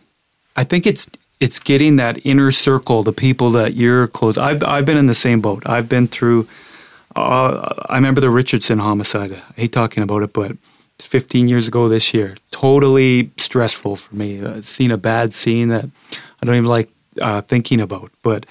[0.58, 4.38] I think it's it's getting that inner circle, the people that you're close.
[4.38, 5.64] I've I've been in the same boat.
[5.66, 6.48] I've been through.
[7.16, 9.32] Uh, I remember the Richardson homicide.
[9.32, 10.58] I hate talking about it, but
[11.00, 12.36] 15 years ago this year.
[12.60, 14.42] Totally stressful for me.
[14.44, 15.86] Uh, seen a bad scene that
[16.42, 16.90] I don't even like
[17.22, 18.12] uh, thinking about.
[18.24, 18.48] But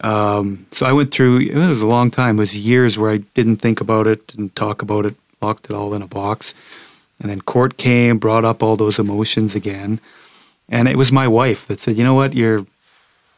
[0.00, 1.38] um, so I went through.
[1.38, 2.38] It was a long time.
[2.38, 5.76] It was years where I didn't think about it, didn't talk about it, locked it
[5.76, 6.54] all in a box.
[7.20, 10.00] And then court came, brought up all those emotions again.
[10.68, 12.66] And it was my wife that said, you know what, you're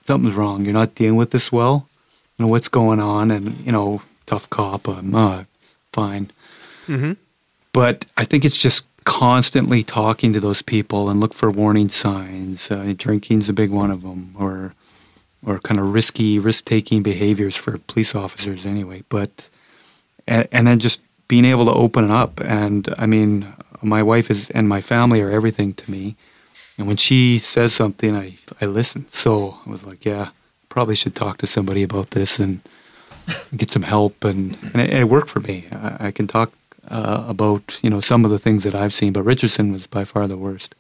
[0.05, 0.65] something's wrong.
[0.65, 1.87] You're not dealing with this well.
[2.39, 3.31] You know, what's going on?
[3.31, 5.45] And, you know, tough cop, I'm uh,
[5.93, 6.31] fine.
[7.73, 12.71] But I think it's just constantly talking to those people and look for warning signs.
[12.71, 14.75] Uh, drinking's a big one of them, or
[15.47, 19.03] or kind of risky, risk-taking behaviors for police officers anyway.
[19.09, 19.49] But
[20.27, 22.41] and, and then just being able to open up.
[22.41, 23.47] And I mean,
[23.81, 26.17] my wife is and my family are everything to me.
[26.77, 29.07] And when she says something, I I listen.
[29.07, 30.31] So I was like, yeah,
[30.69, 32.61] probably should talk to somebody about this and
[33.57, 34.25] get some help.
[34.25, 35.67] And and it, it worked for me.
[35.73, 36.53] I, I can talk
[36.91, 40.05] uh, about you know some of the things that I've seen, but Richardson was by
[40.05, 40.75] far the worst.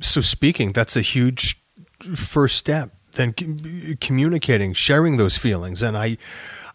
[0.00, 1.60] So speaking, that's a huge
[2.14, 2.90] first step.
[3.12, 6.16] Then com- communicating, sharing those feelings, and I,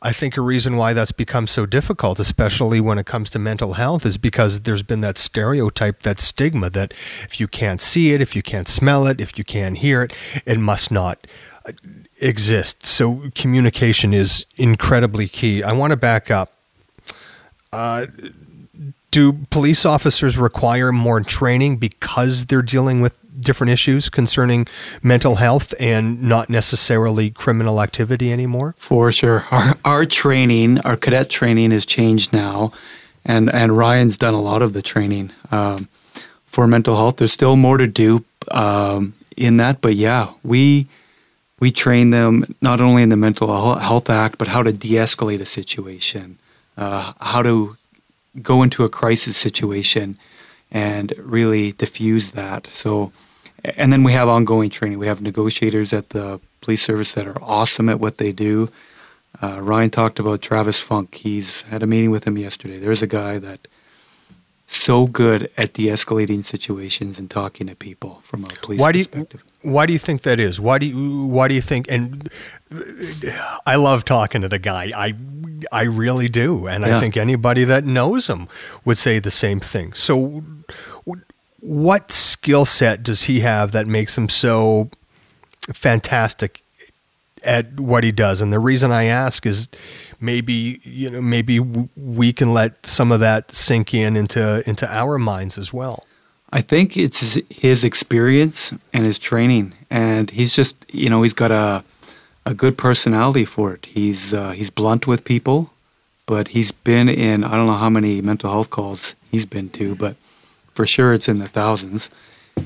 [0.01, 3.73] I think a reason why that's become so difficult, especially when it comes to mental
[3.73, 8.21] health, is because there's been that stereotype, that stigma that if you can't see it,
[8.21, 11.27] if you can't smell it, if you can't hear it, it must not
[11.65, 11.73] uh,
[12.21, 12.85] exist.
[12.85, 15.61] So communication is incredibly key.
[15.61, 16.53] I want to back up.
[17.71, 18.07] Uh,
[19.11, 24.67] do police officers require more training because they're dealing with different issues concerning
[25.01, 28.73] mental health and not necessarily criminal activity anymore?
[28.77, 29.45] For sure.
[29.51, 32.71] Our, our training, our cadet training has changed now.
[33.25, 35.87] And, and Ryan's done a lot of the training um,
[36.45, 37.17] for mental health.
[37.17, 39.81] There's still more to do um, in that.
[39.81, 40.87] But yeah, we,
[41.59, 45.41] we train them not only in the Mental Health Act, but how to de escalate
[45.41, 46.37] a situation,
[46.79, 47.75] uh, how to
[48.41, 50.17] go into a crisis situation
[50.71, 52.67] and really diffuse that.
[52.67, 53.11] So,
[53.63, 54.97] and then we have ongoing training.
[54.97, 58.69] We have negotiators at the police service that are awesome at what they do.
[59.41, 61.15] Uh, Ryan talked about Travis Funk.
[61.15, 62.79] He's had a meeting with him yesterday.
[62.79, 63.67] There's a guy that
[64.67, 69.05] so good at de-escalating situations and talking to people from a police Why do you
[69.05, 69.43] perspective.
[69.61, 70.59] Why do you think that is?
[70.59, 72.29] Why do you why do you think and
[73.65, 74.91] I love talking to the guy.
[74.95, 75.13] I
[75.71, 76.67] I really do.
[76.67, 78.47] And I think anybody that knows him
[78.85, 79.93] would say the same thing.
[79.93, 80.43] So
[81.59, 84.89] what skill set does he have that makes him so
[85.73, 86.63] fantastic
[87.43, 88.41] at what he does.
[88.41, 89.67] And the reason I ask is
[90.19, 95.17] maybe you know maybe we can let some of that sink in into into our
[95.17, 96.05] minds as well.
[96.51, 101.51] I think it's his- experience and his training, and he's just you know he's got
[101.51, 101.83] a
[102.45, 103.85] a good personality for it.
[103.85, 105.71] He's uh, he's blunt with people,
[106.25, 109.95] but he's been in I don't know how many mental health calls he's been to,
[109.95, 110.15] but
[110.73, 112.09] for sure it's in the thousands,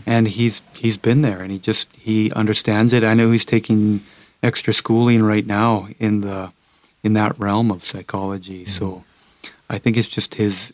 [0.06, 3.04] and he's he's been there and he just he understands it.
[3.04, 4.00] I know he's taking
[4.41, 6.52] extra schooling right now in the
[7.04, 8.65] in that realm of psychology.
[8.65, 9.04] So
[9.69, 10.72] I think it's just his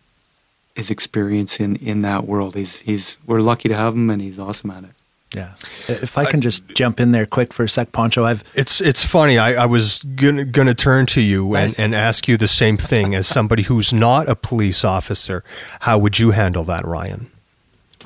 [0.80, 2.56] his experience in in that world.
[2.56, 4.90] He's he's we're lucky to have him, and he's awesome at it.
[5.36, 5.54] Yeah.
[5.88, 9.06] If I can just jump in there quick for a sec, Poncho, I've It's it's
[9.06, 9.38] funny.
[9.38, 11.80] I, I was gonna gonna turn to you and, Nice.
[11.80, 15.44] and ask you the same thing as somebody who's not a police officer.
[15.82, 17.30] How would you handle that, Ryan?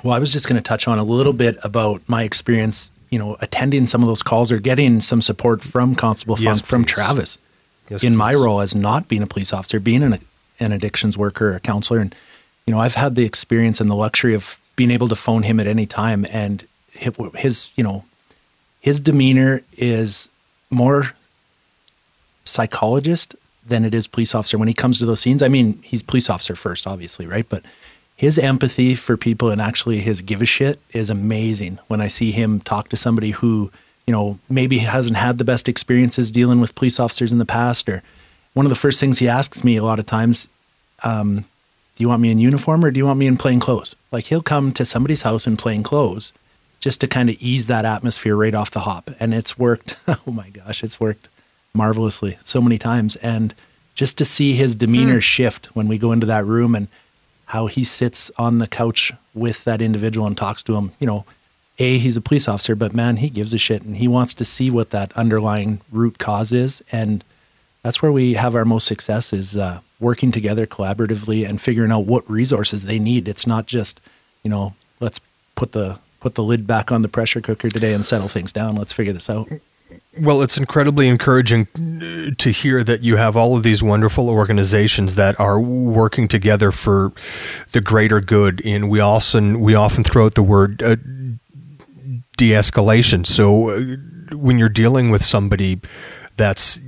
[0.04, 3.18] Well, I was just going to touch on a little bit about my experience, you
[3.18, 6.84] know, attending some of those calls or getting some support from Constable Yes, Funk, from.
[6.84, 7.38] Travis
[7.90, 10.20] Yes, in my role as not being a police officer, being an,
[10.60, 12.02] an addictions worker, a counselor.
[12.02, 12.14] And,
[12.66, 15.60] you know, I've had the experience and the luxury of being able to phone him
[15.60, 16.26] at any time.
[16.32, 18.06] And his, you know,
[18.80, 20.30] his demeanor is
[20.70, 21.14] more
[22.46, 25.42] psychologist than it is police officer when he comes to those scenes.
[25.42, 27.48] I mean, he's police officer first, obviously, right?
[27.48, 27.64] But
[28.16, 32.32] his empathy for people and actually his give a shit is amazing when I see
[32.32, 33.72] him talk to somebody who,
[34.06, 37.88] you know, maybe hasn't had the best experiences dealing with police officers in the past.
[37.88, 38.04] Or
[38.54, 40.48] one of the first things he asks me a lot of times,
[41.04, 41.46] um,
[41.96, 43.96] do you want me in uniform or do you want me in plain clothes?
[44.12, 46.34] Like he'll come to somebody's house in plain clothes
[46.80, 49.12] just to kind of ease that atmosphere right off the hop.
[49.20, 50.02] And it's worked.
[50.28, 51.28] Oh my gosh, it's worked
[51.74, 53.16] marvelously so many times.
[53.18, 53.54] And
[53.96, 55.24] just to see his demeanor mm.
[55.24, 56.88] shift when we go into that room and
[57.48, 61.26] how he sits on the couch with that individual and talks to him, you know,
[61.80, 64.46] A, he's a police officer, but man, he gives a shit and he wants to
[64.46, 66.82] see what that underlying root cause is.
[66.92, 67.24] And
[67.84, 72.06] that's where we have our most success is uh, working together collaboratively and figuring out
[72.06, 73.28] what resources they need.
[73.28, 74.00] It's not just,
[74.44, 75.20] you know, let's
[75.56, 78.76] put the put the lid back on the pressure cooker today and settle things down.
[78.76, 79.50] Let's figure this out.
[80.20, 85.16] Well, it's incredibly encouraging uh, to hear that you have all of these wonderful organizations
[85.16, 87.12] that are working together for
[87.74, 88.62] the greater good.
[88.66, 90.96] And we often we often throw out the word uh,
[92.38, 93.26] de-escalation.
[93.26, 95.80] So uh, when you're dealing with somebody
[96.38, 96.80] that's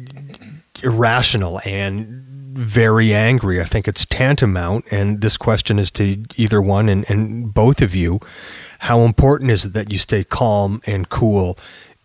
[0.85, 2.23] irrational and
[2.55, 4.85] very angry, I think it's tantamount.
[4.89, 8.19] And this question is to either one and, and both of you.
[8.79, 11.57] How important is it that you stay calm and cool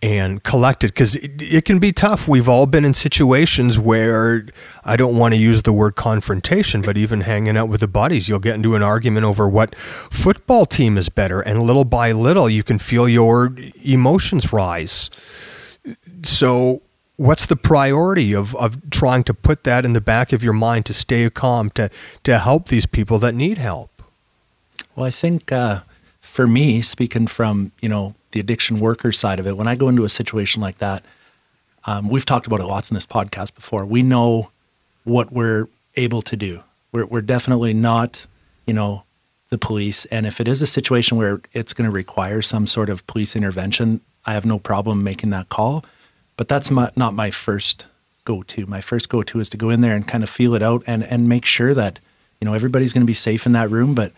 [0.02, 0.88] and collected?
[0.88, 2.26] Because it, it can be tough.
[2.26, 4.46] We've all been in situations where
[4.82, 8.28] I don't want to use the word confrontation, but even hanging out with the buddies,
[8.28, 11.40] you'll get into an argument over what football team is better.
[11.40, 15.10] And little by little, you can feel your emotions rise.
[16.24, 16.82] So,
[17.20, 20.86] what's the priority of, of trying to put that in the back of your mind
[20.86, 21.90] to stay calm, to,
[22.24, 24.02] to help these people that need help?
[24.96, 25.82] Well, I think uh,
[26.20, 29.88] for me, speaking from you know the addiction worker side of it, when I go
[29.88, 31.04] into a situation like that,
[31.84, 33.84] um, we've talked about it lots in this podcast before.
[33.84, 34.50] We know
[35.04, 36.62] what we're able to do.
[36.92, 38.26] We're, we're definitely not,
[38.66, 39.04] you know,
[39.50, 40.06] the police.
[40.06, 43.36] And if it is a situation where it's going to require some sort of police
[43.36, 45.84] intervention, I have no problem making that call.
[46.40, 47.84] But that's my, not my first
[48.24, 48.64] go to.
[48.64, 50.82] My first go to is to go in there and kind of feel it out
[50.86, 52.00] and, and make sure that,
[52.40, 53.94] you know, everybody's going to be safe in that room.
[53.94, 54.14] But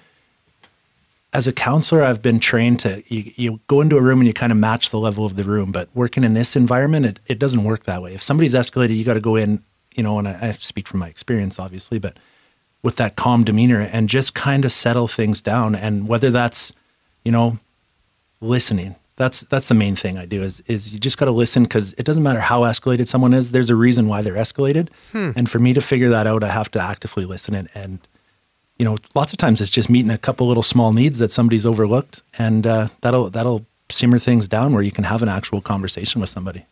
[1.33, 4.33] as a counselor, I've been trained to you, you go into a room and you
[4.33, 5.73] kind of match the level of the room.
[5.73, 8.15] But working in this environment, it, it doesn't work that way.
[8.15, 9.61] If somebody's escalated, you got to go in,
[9.97, 12.17] you know, and I, I speak from my experience, obviously, but
[12.85, 15.75] with that calm demeanor and just kind of settle things down.
[15.75, 16.73] And whether that's,
[17.25, 17.59] you know,
[18.41, 21.65] listening, that's that's the main thing I do is is you just got to listen
[21.65, 23.53] because it doesn't matter how escalated someone is.
[23.53, 26.71] There's a reason why they're escalated, and for me to figure that out, I have
[26.73, 27.99] to actively listen and, and
[28.79, 31.65] you know, lots of times it's just meeting a couple little small needs that somebody's
[31.67, 36.21] overlooked, and uh, that'll that'll simmer things down where you can have an actual conversation
[36.21, 36.65] with somebody.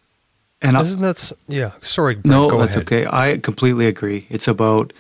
[0.63, 2.15] And I, Isn't that, yeah, sorry.
[2.15, 2.87] Brent, no, go that's ahead.
[2.87, 3.07] okay.
[3.07, 4.27] I completely agree.
[4.29, 4.93] It's about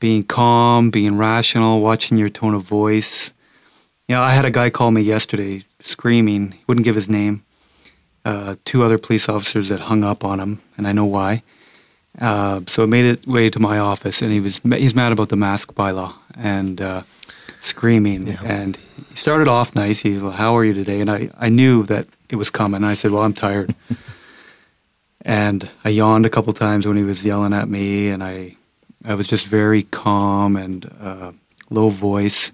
[0.00, 3.32] being calm, being rational, watching your tone of voice.
[4.08, 6.52] You know, I had a guy call me yesterday screaming.
[6.52, 7.42] He wouldn't give his name.
[8.24, 11.42] Uh, two other police officers that hung up on him, and I know why.
[12.20, 15.30] Uh, so it made it way to my office, and he was he's mad about
[15.30, 17.02] the mask bylaw and uh,
[17.60, 18.28] screaming.
[18.44, 20.00] And he started off nice.
[20.00, 22.84] He's like, "How are you today?" And I, I knew that it was coming.
[22.84, 23.74] I said, "Well, I'm tired."
[25.22, 28.56] and I yawned a couple times when he was yelling at me, and I
[29.04, 31.32] I was just very calm and uh,
[31.68, 32.52] low voice,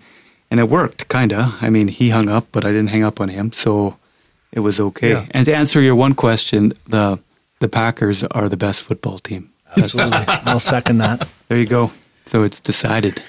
[0.51, 1.55] and it worked kinda.
[1.61, 3.97] I mean, he hung up, but I didn't hang up on him, so
[4.53, 5.11] it was okay.
[5.13, 5.27] Yeah.
[5.31, 7.19] And to answer your one question, the
[7.61, 9.51] the Packers are the best football team.
[9.77, 11.29] Absolutely, I'll second that.
[11.49, 11.91] There you go.
[12.27, 13.23] So it's decided.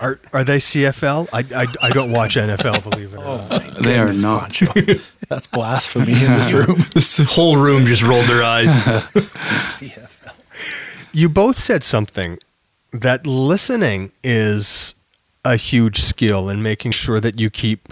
[0.00, 1.28] Are are they CFL?
[1.32, 3.82] I, I, I don't watch NFL, believe it or Oh, not.
[3.82, 4.60] They are not.
[5.28, 6.84] That's blasphemy in this room.
[6.94, 8.68] This whole room just rolled their eyes.
[8.68, 10.32] CFL.
[11.12, 12.38] You both said something
[12.92, 14.94] that listening is
[15.44, 17.88] a huge skill in making sure that you keep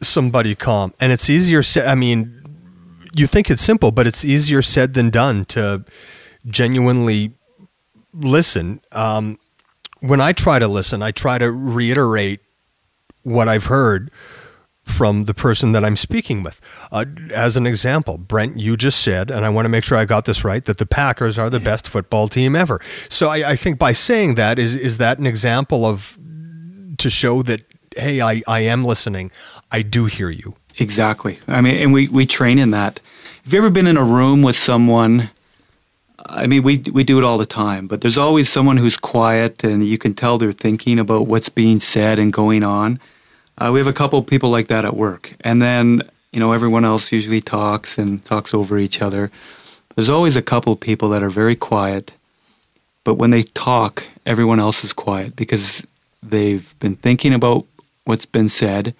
[0.00, 0.92] somebody calm.
[1.00, 2.42] And it's easier said, I mean,
[3.14, 5.84] you think it's simple, but it's easier said than done to
[6.46, 7.32] genuinely
[8.14, 8.80] listen.
[8.92, 9.38] Um,
[10.00, 12.40] when I try to listen, I try to reiterate
[13.22, 14.10] what I've heard
[14.84, 16.60] from the person that I'm speaking with.
[16.92, 20.04] Uh, as an example, Brent, you just said, and I want to make sure I
[20.04, 22.80] got this right, that the Packers are the best football team ever.
[23.08, 26.16] So I, I think by saying that, is is that an example of
[26.98, 27.62] to show that
[27.96, 29.30] hey, I, I am listening,
[29.72, 30.54] I do hear you.
[30.78, 31.38] Exactly.
[31.48, 33.00] I mean, and we, we train in that.
[33.44, 35.30] Have you ever been in a room with someone?
[36.28, 39.62] I mean, we we do it all the time, but there's always someone who's quiet,
[39.62, 42.98] and you can tell they're thinking about what's being said and going on.
[43.58, 46.02] Uh, we have a couple people like that at work, and then
[46.32, 49.30] you know everyone else usually talks and talks over each other.
[49.94, 52.16] There's always a couple people that are very quiet,
[53.04, 55.86] but when they talk, everyone else is quiet because
[56.30, 57.66] they've been thinking about
[58.04, 58.94] what's been said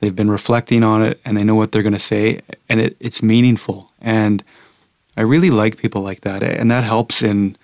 [0.00, 2.96] they've been reflecting on it and they know what they're going to say and it,
[3.00, 3.92] it's meaningful.
[4.00, 4.42] And
[5.16, 7.56] i really like people like that and that helps in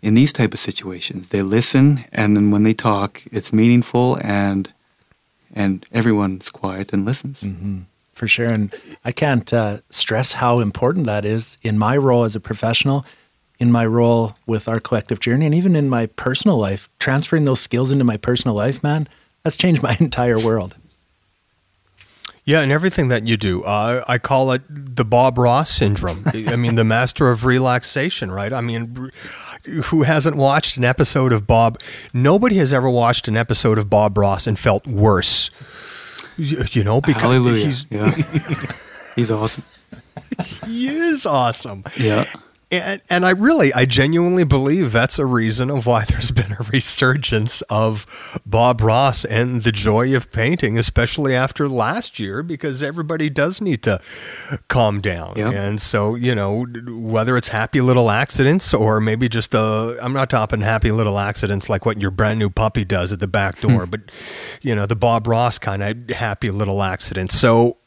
[0.00, 1.30] in these type of situations.
[1.30, 4.72] They listen and then when they talk it's meaningful and
[5.54, 7.42] and everyone's quiet and listens.
[8.12, 8.52] For sure.
[8.52, 13.06] And I can't uh, stress how important that is in my role as a professional,
[13.58, 16.88] in my role with our collective journey, and even in my personal life.
[16.98, 19.08] Transferring those skills into my personal life, man,
[19.42, 20.76] that's changed my entire world.
[22.44, 26.24] Yeah, and everything that you do, uh, I call it the Bob Ross syndrome.
[26.32, 28.54] I mean, the master of relaxation, right?
[28.54, 29.10] I mean,
[29.84, 31.78] who hasn't watched an episode of Bob?
[32.14, 35.50] Nobody has ever watched an episode of Bob Ross and felt worse.
[36.38, 37.66] You, you know, because Hallelujah.
[37.66, 38.14] he's yeah.
[39.14, 39.64] He's awesome.
[40.64, 41.84] he is awesome.
[41.98, 42.24] Yeah.
[42.70, 46.64] And, and I really, I genuinely believe that's a reason of why there's been a
[46.70, 53.30] resurgence of Bob Ross and the joy of painting, especially after last year, because everybody
[53.30, 54.00] does need to
[54.68, 55.34] calm down.
[55.36, 55.54] Yep.
[55.54, 60.28] And so, you know, whether it's happy little accidents or maybe just a, I'm not
[60.28, 63.86] talking happy little accidents like what your brand new puppy does at the back door,
[63.90, 64.00] but,
[64.60, 67.34] you know, the Bob Ross kind of happy little accidents.
[67.34, 67.77] So,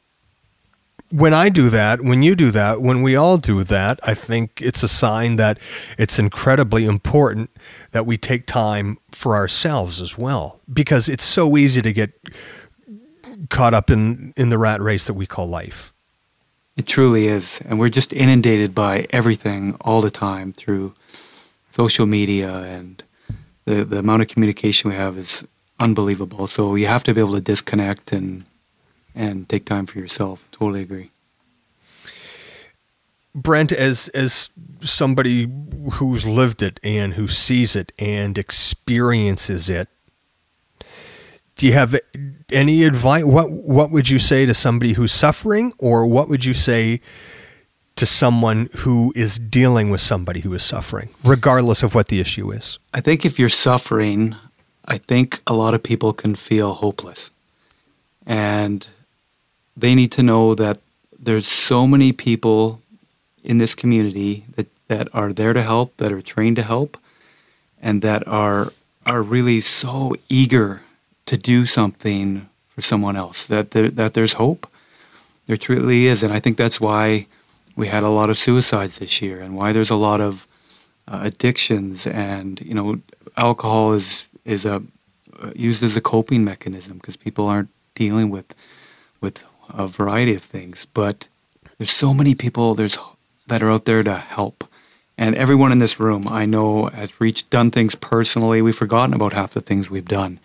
[1.12, 4.62] when I do that, when you do that, when we all do that, I think
[4.62, 5.60] it's a sign that
[5.98, 7.52] it's incredibly important
[7.92, 12.12] that we take time for ourselves as well because it's so easy to get
[13.50, 15.94] caught up in in the rat race that we call life.
[16.78, 17.62] It truly is.
[17.66, 20.94] And we're just inundated by everything all the time through
[21.72, 23.04] social media and
[23.66, 25.46] the, the amount of communication we have is
[25.80, 26.48] unbelievable.
[26.48, 28.46] So you have to be able to disconnect and
[29.16, 30.48] and take time for yourself.
[30.52, 31.12] Totally agree.
[33.34, 34.50] Brent, as as
[34.82, 35.50] somebody
[35.94, 39.88] who's lived it and who sees it and experiences it,
[41.56, 41.98] do you have
[42.52, 43.24] any advice?
[43.24, 47.00] What what would you say to somebody who's suffering, or what would you say
[47.96, 52.52] to someone who is dealing with somebody who is suffering, regardless of what the issue
[52.52, 52.80] is?
[52.94, 54.36] I think if you're suffering,
[54.86, 57.32] I think a lot of people can feel hopeless.
[58.26, 58.90] And
[59.76, 60.80] they need to know that
[61.18, 62.82] there's so many people
[63.44, 66.98] in this community that, that are there to help, that are trained to help,
[67.82, 68.72] and that are
[69.04, 70.82] are really so eager
[71.26, 73.46] to do something for someone else.
[73.48, 74.68] That there, that there's hope.
[75.48, 77.26] There truly is, and I think that's why
[77.76, 80.48] we had a lot of suicides this year, and why there's a lot of
[81.08, 83.02] uh, addictions, and you know,
[83.38, 84.84] alcohol is is a
[85.42, 88.54] uh, used as a coping mechanism because people aren't dealing with
[89.20, 89.44] with
[89.74, 90.86] a variety of things.
[90.86, 91.28] But
[91.78, 92.98] there's so many people there's
[93.48, 94.64] that are out there to help,
[95.18, 98.62] and everyone in this room I know has reached done things personally.
[98.62, 100.40] We've forgotten about half the things we've done.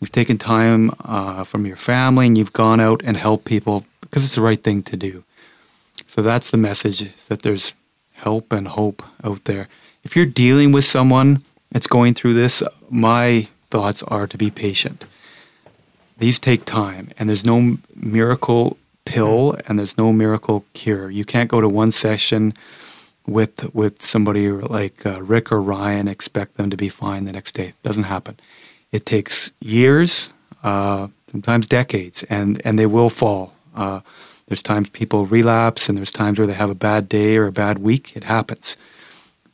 [0.00, 4.24] We've taken time uh, from your family, and you've gone out and helped people because
[4.24, 5.24] it's the right thing to do.
[6.06, 7.72] So that's the message that there's
[8.12, 9.68] help and hope out there.
[10.04, 15.04] If you're dealing with someone that's going through this, my thoughts are to be patient.
[16.22, 21.10] These take time, and there's no miracle pill and there's no miracle cure.
[21.10, 22.54] You can't go to one session
[23.26, 27.56] with with somebody like uh, Rick or Ryan expect them to be fine the next
[27.56, 27.70] day.
[27.70, 28.38] It doesn't happen.
[28.92, 33.54] It takes years, uh, sometimes decades, and and they will fall.
[33.74, 33.98] Uh,
[34.46, 37.52] there's times people relapse, and there's times where they have a bad day or a
[37.52, 38.14] bad week.
[38.14, 38.76] It happens.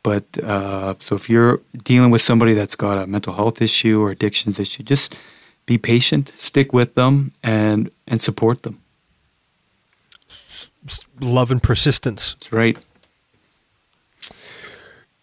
[0.02, 4.10] But uh, so if you're dealing with somebody that's got a mental health issue or
[4.10, 5.18] addictions issue, just
[5.68, 8.80] be patient, stick with them, and and support them.
[11.20, 12.34] Love and persistence.
[12.34, 12.78] That's right.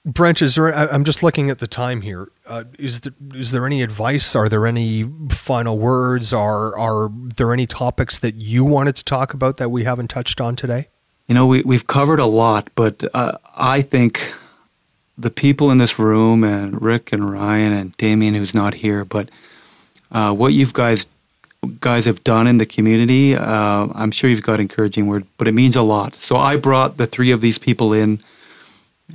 [0.05, 0.71] Brent, is there?
[0.71, 2.29] I'm just looking at the time here.
[2.45, 4.35] Uh, is there, is there any advice?
[4.35, 6.31] Are there any final words?
[6.31, 10.39] Are are there any topics that you wanted to talk about that we haven't touched
[10.39, 10.89] on today?
[11.27, 14.31] You know, we, we've covered a lot, but uh, I think
[15.17, 19.31] the people in this room and Rick and Ryan and Damien, who's not here, but
[20.11, 21.07] uh, what you've guys
[21.79, 25.53] guys have done in the community, uh, I'm sure you've got encouraging word, but it
[25.53, 26.13] means a lot.
[26.13, 28.19] So I brought the three of these people in.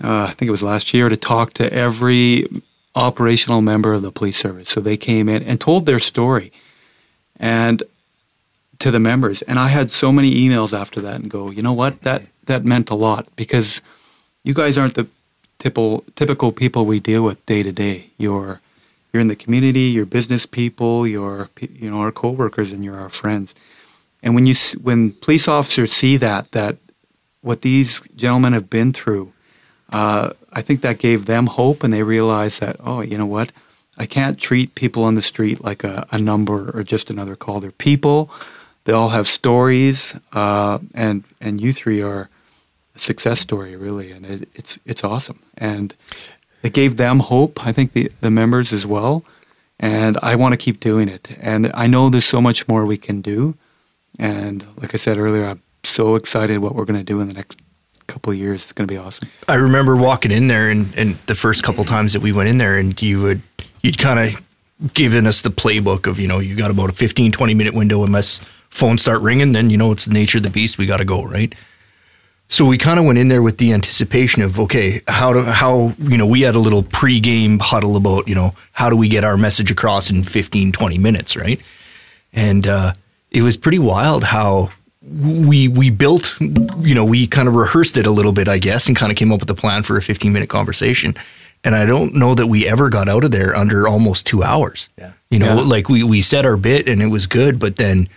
[0.02, 2.46] Uh, I think it was last year to talk to every
[2.94, 4.68] operational member of the police service.
[4.68, 6.52] So they came in and told their story,
[7.38, 7.82] and
[8.80, 9.42] to the members.
[9.42, 12.64] And I had so many emails after that and go, you know what, that that
[12.64, 13.82] meant a lot because
[14.42, 15.06] you guys aren't the
[15.58, 18.10] typical typical people we deal with day to day.
[18.18, 18.60] You're
[19.12, 23.08] you're in the community, you're business people, you're you know our coworkers, and you're our
[23.08, 23.54] friends.
[24.22, 26.76] And when you when police officers see that that
[27.42, 29.32] what these gentlemen have been through,
[29.92, 33.52] uh, I think that gave them hope, and they realized that oh, you know what,
[33.98, 37.60] I can't treat people on the street like a, a number or just another call.
[37.60, 38.30] They're people.
[38.84, 42.30] They all have stories, uh, and and you three are
[42.94, 45.40] a success story, really, and it, it's it's awesome.
[45.56, 45.94] And
[46.62, 47.66] it gave them hope.
[47.66, 49.24] I think the the members as well,
[49.78, 51.36] and I want to keep doing it.
[51.40, 53.56] And I know there's so much more we can do,
[54.18, 57.34] and like I said earlier, I'm so excited what we're going to do in the
[57.34, 57.58] next
[58.06, 58.62] couple of years.
[58.62, 59.28] It's going to be awesome.
[59.48, 62.58] I remember walking in there and, and the first couple times that we went in
[62.58, 63.40] there and you would
[63.82, 67.32] you'd kind of given us the playbook of you know you got about a 15
[67.32, 68.40] 20 minute window unless
[68.70, 71.04] phones start ringing then you know it's the nature of the beast we got to
[71.04, 71.54] go right
[72.52, 75.94] so we kind of went in there with the anticipation of okay how do how
[75.98, 79.24] you know we had a little pre-game huddle about you know how do we get
[79.24, 81.60] our message across in 15 20 minutes right
[82.32, 82.92] and uh,
[83.30, 84.70] it was pretty wild how
[85.02, 88.86] we we built you know we kind of rehearsed it a little bit i guess
[88.86, 91.14] and kind of came up with a plan for a 15 minute conversation
[91.64, 94.88] and i don't know that we ever got out of there under almost two hours
[94.98, 95.12] Yeah.
[95.30, 95.62] you know Yeah.
[95.62, 98.08] like we we said our bit and it was good but then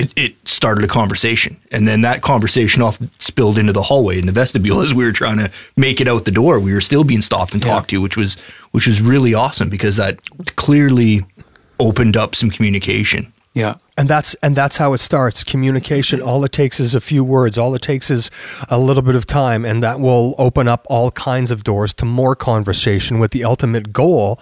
[0.00, 4.26] it, it started a conversation and then that conversation off spilled into the hallway in
[4.26, 7.04] the vestibule as we were trying to make it out the door we were still
[7.04, 8.36] being stopped and talked to which was
[8.72, 10.18] which was really awesome because that
[10.56, 11.24] clearly
[11.78, 13.74] opened up some communication Yeah.
[13.96, 15.44] And that's and that's how it starts.
[15.44, 16.22] Communication.
[16.22, 17.58] All it takes is a few words.
[17.58, 18.30] All it takes is
[18.68, 22.04] a little bit of time, and that will open up all kinds of doors to
[22.06, 23.18] more conversation.
[23.18, 24.38] With the ultimate goal,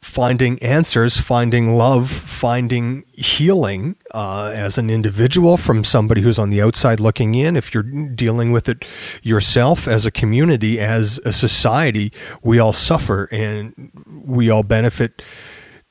[0.00, 6.60] finding answers, finding love, finding healing uh, as an individual from somebody who's on the
[6.60, 7.54] outside looking in.
[7.56, 8.84] If you're dealing with it
[9.22, 15.22] yourself, as a community, as a society, we all suffer and we all benefit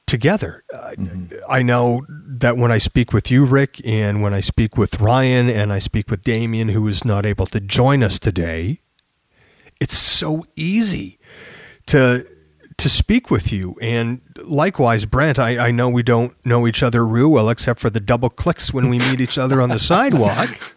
[0.07, 0.63] together.
[0.73, 0.95] Uh,
[1.47, 5.49] I know that when I speak with you, Rick, and when I speak with Ryan,
[5.49, 8.79] and I speak with Damien, who is not able to join us today,
[9.79, 11.19] it's so easy
[11.85, 12.25] to
[12.79, 13.75] to speak with you.
[13.81, 17.89] And likewise, Brent, I, I know we don't know each other real well, except for
[17.89, 20.75] the double clicks when we meet each other on the sidewalk.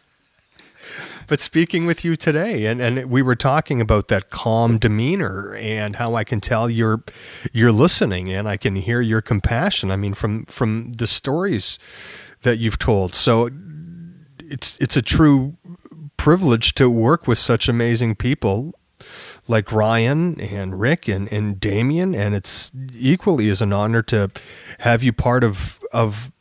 [1.29, 5.97] But speaking with you today, and, and we were talking about that calm demeanor and
[5.97, 7.03] how I can tell you're
[7.53, 9.91] you're listening and I can hear your compassion.
[9.91, 11.79] I mean, from from the stories
[12.43, 13.15] that you've told.
[13.15, 13.49] So
[14.39, 15.57] it's it's a true
[16.17, 18.75] privilege to work with such amazing people
[19.49, 24.31] like Ryan and Rick and, and Damien, and it's equally as an honor to
[24.81, 26.33] have you part of of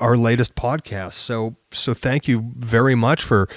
[0.00, 1.14] our latest podcast.
[1.14, 3.48] So so thank you very much for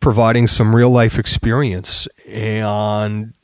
[0.00, 3.34] providing some real life experience and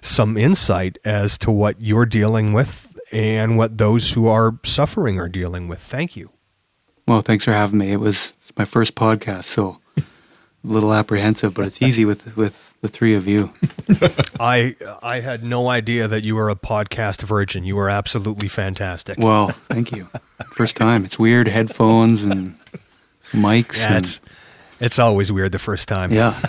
[0.00, 5.28] some insight as to what you're dealing with and what those who are suffering are
[5.28, 5.80] dealing with.
[5.80, 6.30] Thank you.
[7.06, 7.92] Well, thanks for having me.
[7.92, 9.80] It was my first podcast, so
[10.64, 13.52] little apprehensive, but it's easy with with the three of you.
[14.40, 17.64] I I had no idea that you were a podcast virgin.
[17.64, 19.18] You were absolutely fantastic.
[19.18, 20.04] Well, thank you.
[20.52, 21.04] First time.
[21.04, 22.56] It's weird headphones and
[23.32, 23.82] mics.
[23.82, 24.20] Yeah, and, it's,
[24.80, 26.12] it's always weird the first time.
[26.12, 26.38] yeah.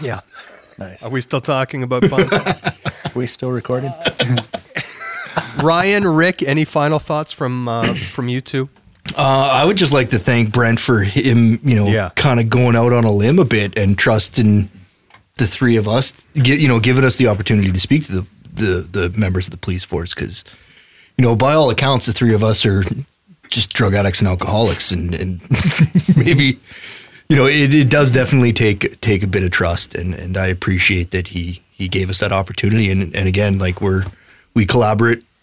[0.00, 0.20] Yeah.
[0.78, 1.02] Nice.
[1.02, 2.38] Are we still talking about Bunko?
[3.14, 3.92] we still recording?
[5.62, 8.68] Ryan, Rick, any final thoughts from uh, from you two?
[9.16, 9.20] Uh,
[9.52, 12.10] I would just like to thank Brent for him, you know, Yeah.
[12.14, 14.70] kind of going out on a limb a bit and trusting
[15.36, 18.26] the three of us, gi- you know, giving us the opportunity to speak to the
[18.54, 20.44] the, the members of the police force because,
[21.16, 22.84] you know, by all accounts, the three of us are
[23.48, 25.40] just drug addicts and alcoholics, and, and
[26.16, 26.58] maybe,
[27.30, 30.46] you know, it, it does definitely take take a bit of trust, and and I
[30.48, 34.04] appreciate that he he gave us that opportunity, and and again, like we're
[34.54, 35.22] we collaborate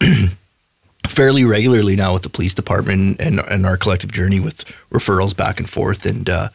[1.06, 5.58] fairly regularly now with the police department and and our collective journey with referrals back
[5.58, 6.48] and forth and uh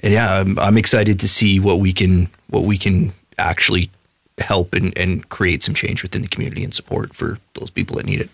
[0.00, 3.90] and yeah I'm, I'm excited to see what we can what we can actually
[4.38, 8.06] help and, and create some change within the community and support for those people that
[8.06, 8.30] need it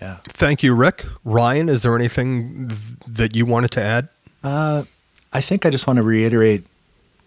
[0.00, 0.18] Yeah.
[0.24, 1.04] Thank you, Rick.
[1.24, 4.08] Ryan, is there anything th- that you wanted to add?
[4.42, 4.84] Uh,
[5.32, 6.64] I think I just want to reiterate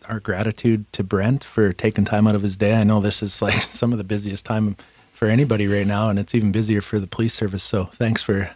[0.10, 2.74] our gratitude to Brent for taking time out of his day.
[2.76, 4.76] I know this is like some of the busiest time
[5.24, 7.64] for anybody right now, and it's even busier for the police service.
[7.64, 8.50] So thanks for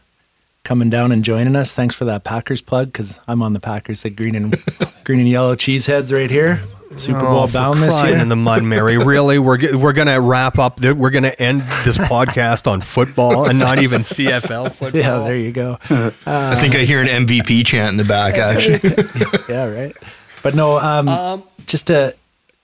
[0.65, 1.72] coming down and joining us.
[1.72, 4.51] Thanks for that Packers plug because I'm on the Packers, the green and
[5.05, 6.61] green and yellow cheeseheads right here.
[6.97, 8.18] Super Bowl Oh, bound this year.
[8.18, 8.97] in the mud, Mary.
[9.13, 10.76] Really, we're g- we're gonna wrap up.
[10.78, 14.99] The, we're gonna end this podcast on football and not even CFL football.
[14.99, 15.78] yeah, there you go.
[16.26, 18.80] i think i hear an mvp chant in the back actually
[19.53, 19.95] yeah, right.
[20.43, 22.13] But no, um, just to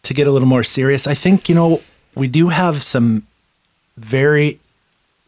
[0.04, 1.82] to get a little more serious, I think you know
[2.16, 3.26] we do have some
[3.98, 4.60] very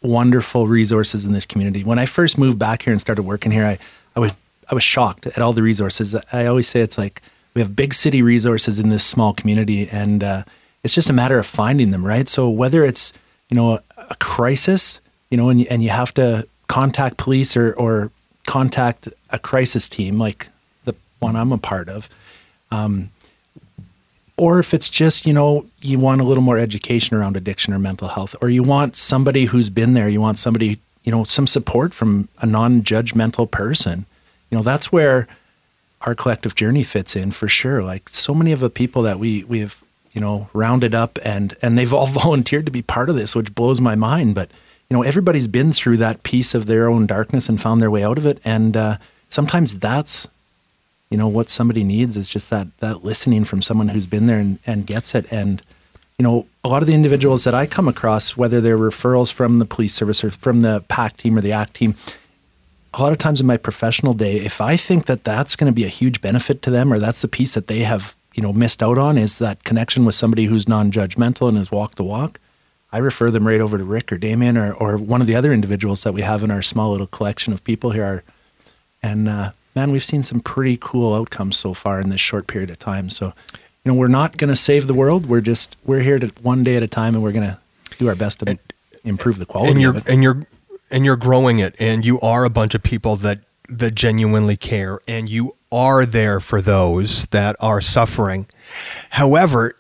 [0.02, 1.84] wonderful resources in this community.
[1.84, 3.80] When I first moved back here and started working here, I
[4.16, 4.32] I was
[4.70, 6.16] I was shocked at all the resources.
[6.32, 7.22] I always say it's like
[7.54, 10.44] we have big city resources in this small community, and uh,
[10.84, 12.28] it's just a matter of finding them, right?
[12.28, 13.14] So whether it's
[13.50, 17.74] you know a, a crisis, you know, and and you have to contact police or
[17.74, 18.12] or
[18.46, 20.48] contact a crisis team like
[20.86, 22.10] the one I'm a part of,
[22.72, 23.10] um,
[24.38, 27.80] or if it's just you know you want a little more education around addiction or
[27.80, 31.48] mental health, or you want somebody who's been there, you want somebody you know some
[31.48, 34.06] support from a non-judgmental person.
[34.50, 35.28] You know, that's where
[36.02, 37.84] our collective journey fits in for sure.
[37.84, 39.82] Like so many of the people that we we have,
[40.14, 43.56] you know, rounded up and and they've all volunteered to be part of this, which
[43.56, 44.36] blows my mind.
[44.36, 44.50] But
[44.90, 48.04] you know, everybody's been through that piece of their own darkness and found their way
[48.04, 48.40] out of it.
[48.46, 48.98] And uh,
[49.30, 50.28] sometimes that's
[51.10, 54.40] you know what somebody needs is just that that listening from someone who's been there
[54.40, 55.32] and, and gets it.
[55.32, 55.62] And
[56.18, 59.60] you know a lot of the individuals that i come across whether they're referrals from
[59.60, 61.94] the police service or from the PACT team or the act team
[62.94, 65.76] a lot of times in my professional day if i think that that's going to
[65.76, 68.54] be a huge benefit to them or that's the piece that they have you know
[68.54, 72.40] missed out on is that connection with somebody who's non-judgmental and has walked the walk
[72.94, 75.52] i refer them right over to rick or damien or, or one of the other
[75.52, 78.24] individuals that we have in our small little collection of people here.
[79.04, 82.70] And uh, man, we've seen some pretty cool outcomes so far in this short period
[82.70, 83.10] of time.
[83.10, 83.34] So,
[83.84, 85.28] you know, we're not going to save the world.
[85.28, 87.60] We're just we're here to one day at a time, and we're going to
[87.98, 88.60] do our best to and,
[89.04, 90.10] improve the quality and you're, of it.
[90.10, 90.48] And you're
[90.92, 95.00] and you're growing it, and you are a bunch of people that that genuinely care,
[95.08, 98.48] and you are there for those that are suffering.
[99.12, 99.76] However,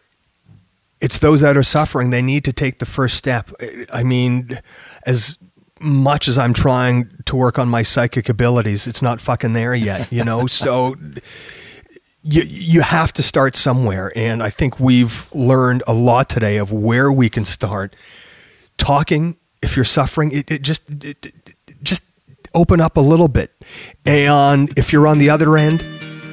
[1.00, 2.10] it's those that are suffering.
[2.10, 3.52] They need to take the first step.
[3.94, 4.60] I mean,
[5.06, 5.38] as
[5.86, 10.12] much as I'm trying to work on my psychic abilities, it's not fucking there yet,
[10.12, 10.48] you know?
[10.48, 10.96] so
[12.26, 14.12] you you have to start somewhere.
[14.16, 17.96] And I think we've learned a lot today of where we can start.
[18.78, 21.34] Talking if you're suffering it, it just it,
[21.84, 22.04] just
[22.54, 23.52] open up a little bit.
[24.06, 25.84] And if you're on the other end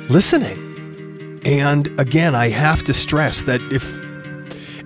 [0.09, 1.41] listening.
[1.45, 4.01] And again I have to stress that if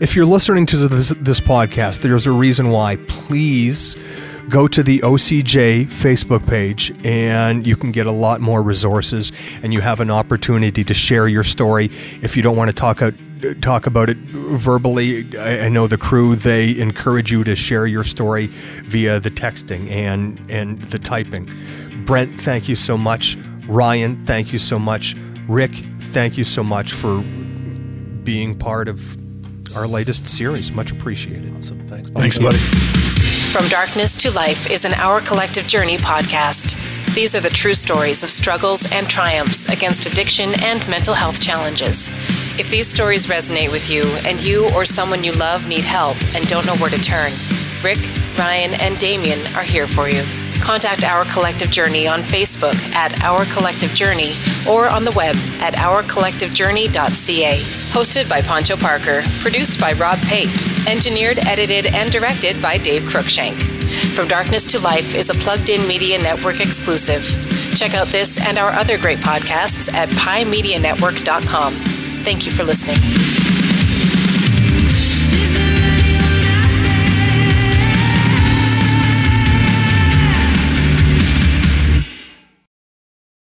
[0.02, 2.96] if you're listening to this, this podcast there's a reason why.
[3.08, 3.96] Please
[4.48, 9.32] go to the OCJ Facebook page and you can get a lot more resources
[9.62, 11.86] and you have an opportunity to share your story.
[12.22, 13.14] If you don't want to talk out,
[13.60, 18.46] talk about it verbally, I, know the crew they encourage you to share your story
[18.46, 21.50] via the texting and and the typing.
[22.04, 23.36] Brent, thank you so much.
[23.68, 25.16] Ryan, thank you so much.
[25.48, 27.22] Rick, thank you so much for
[28.22, 29.25] being part of
[29.76, 30.72] our latest series.
[30.72, 31.54] Much appreciated.
[31.56, 31.86] Awesome.
[31.86, 32.56] Thanks, Thanks, buddy.
[32.56, 36.76] From Darkness to Life is an Our Collective Journey podcast.
[37.14, 42.10] These are the true stories of struggles and triumphs against addiction and mental health challenges.
[42.58, 46.46] If these stories resonate with you and you or someone you love need help and
[46.46, 47.32] don't know where to turn,
[47.82, 48.00] Rick,
[48.38, 50.22] Ryan, and Damien are here for you.
[50.60, 54.34] Contact Our Collective Journey on Facebook at Our Collective Journey
[54.68, 57.60] or on the web at ourcollectivejourney.ca.
[57.92, 60.50] Hosted by Poncho Parker, produced by Rob Pape,
[60.88, 63.60] engineered, edited, and directed by Dave Cruikshank.
[64.14, 67.22] From Darkness to Life is a plugged in media network exclusive.
[67.76, 71.74] Check out this and our other great podcasts at piemedianetwork.com.
[71.74, 73.45] Thank you for listening.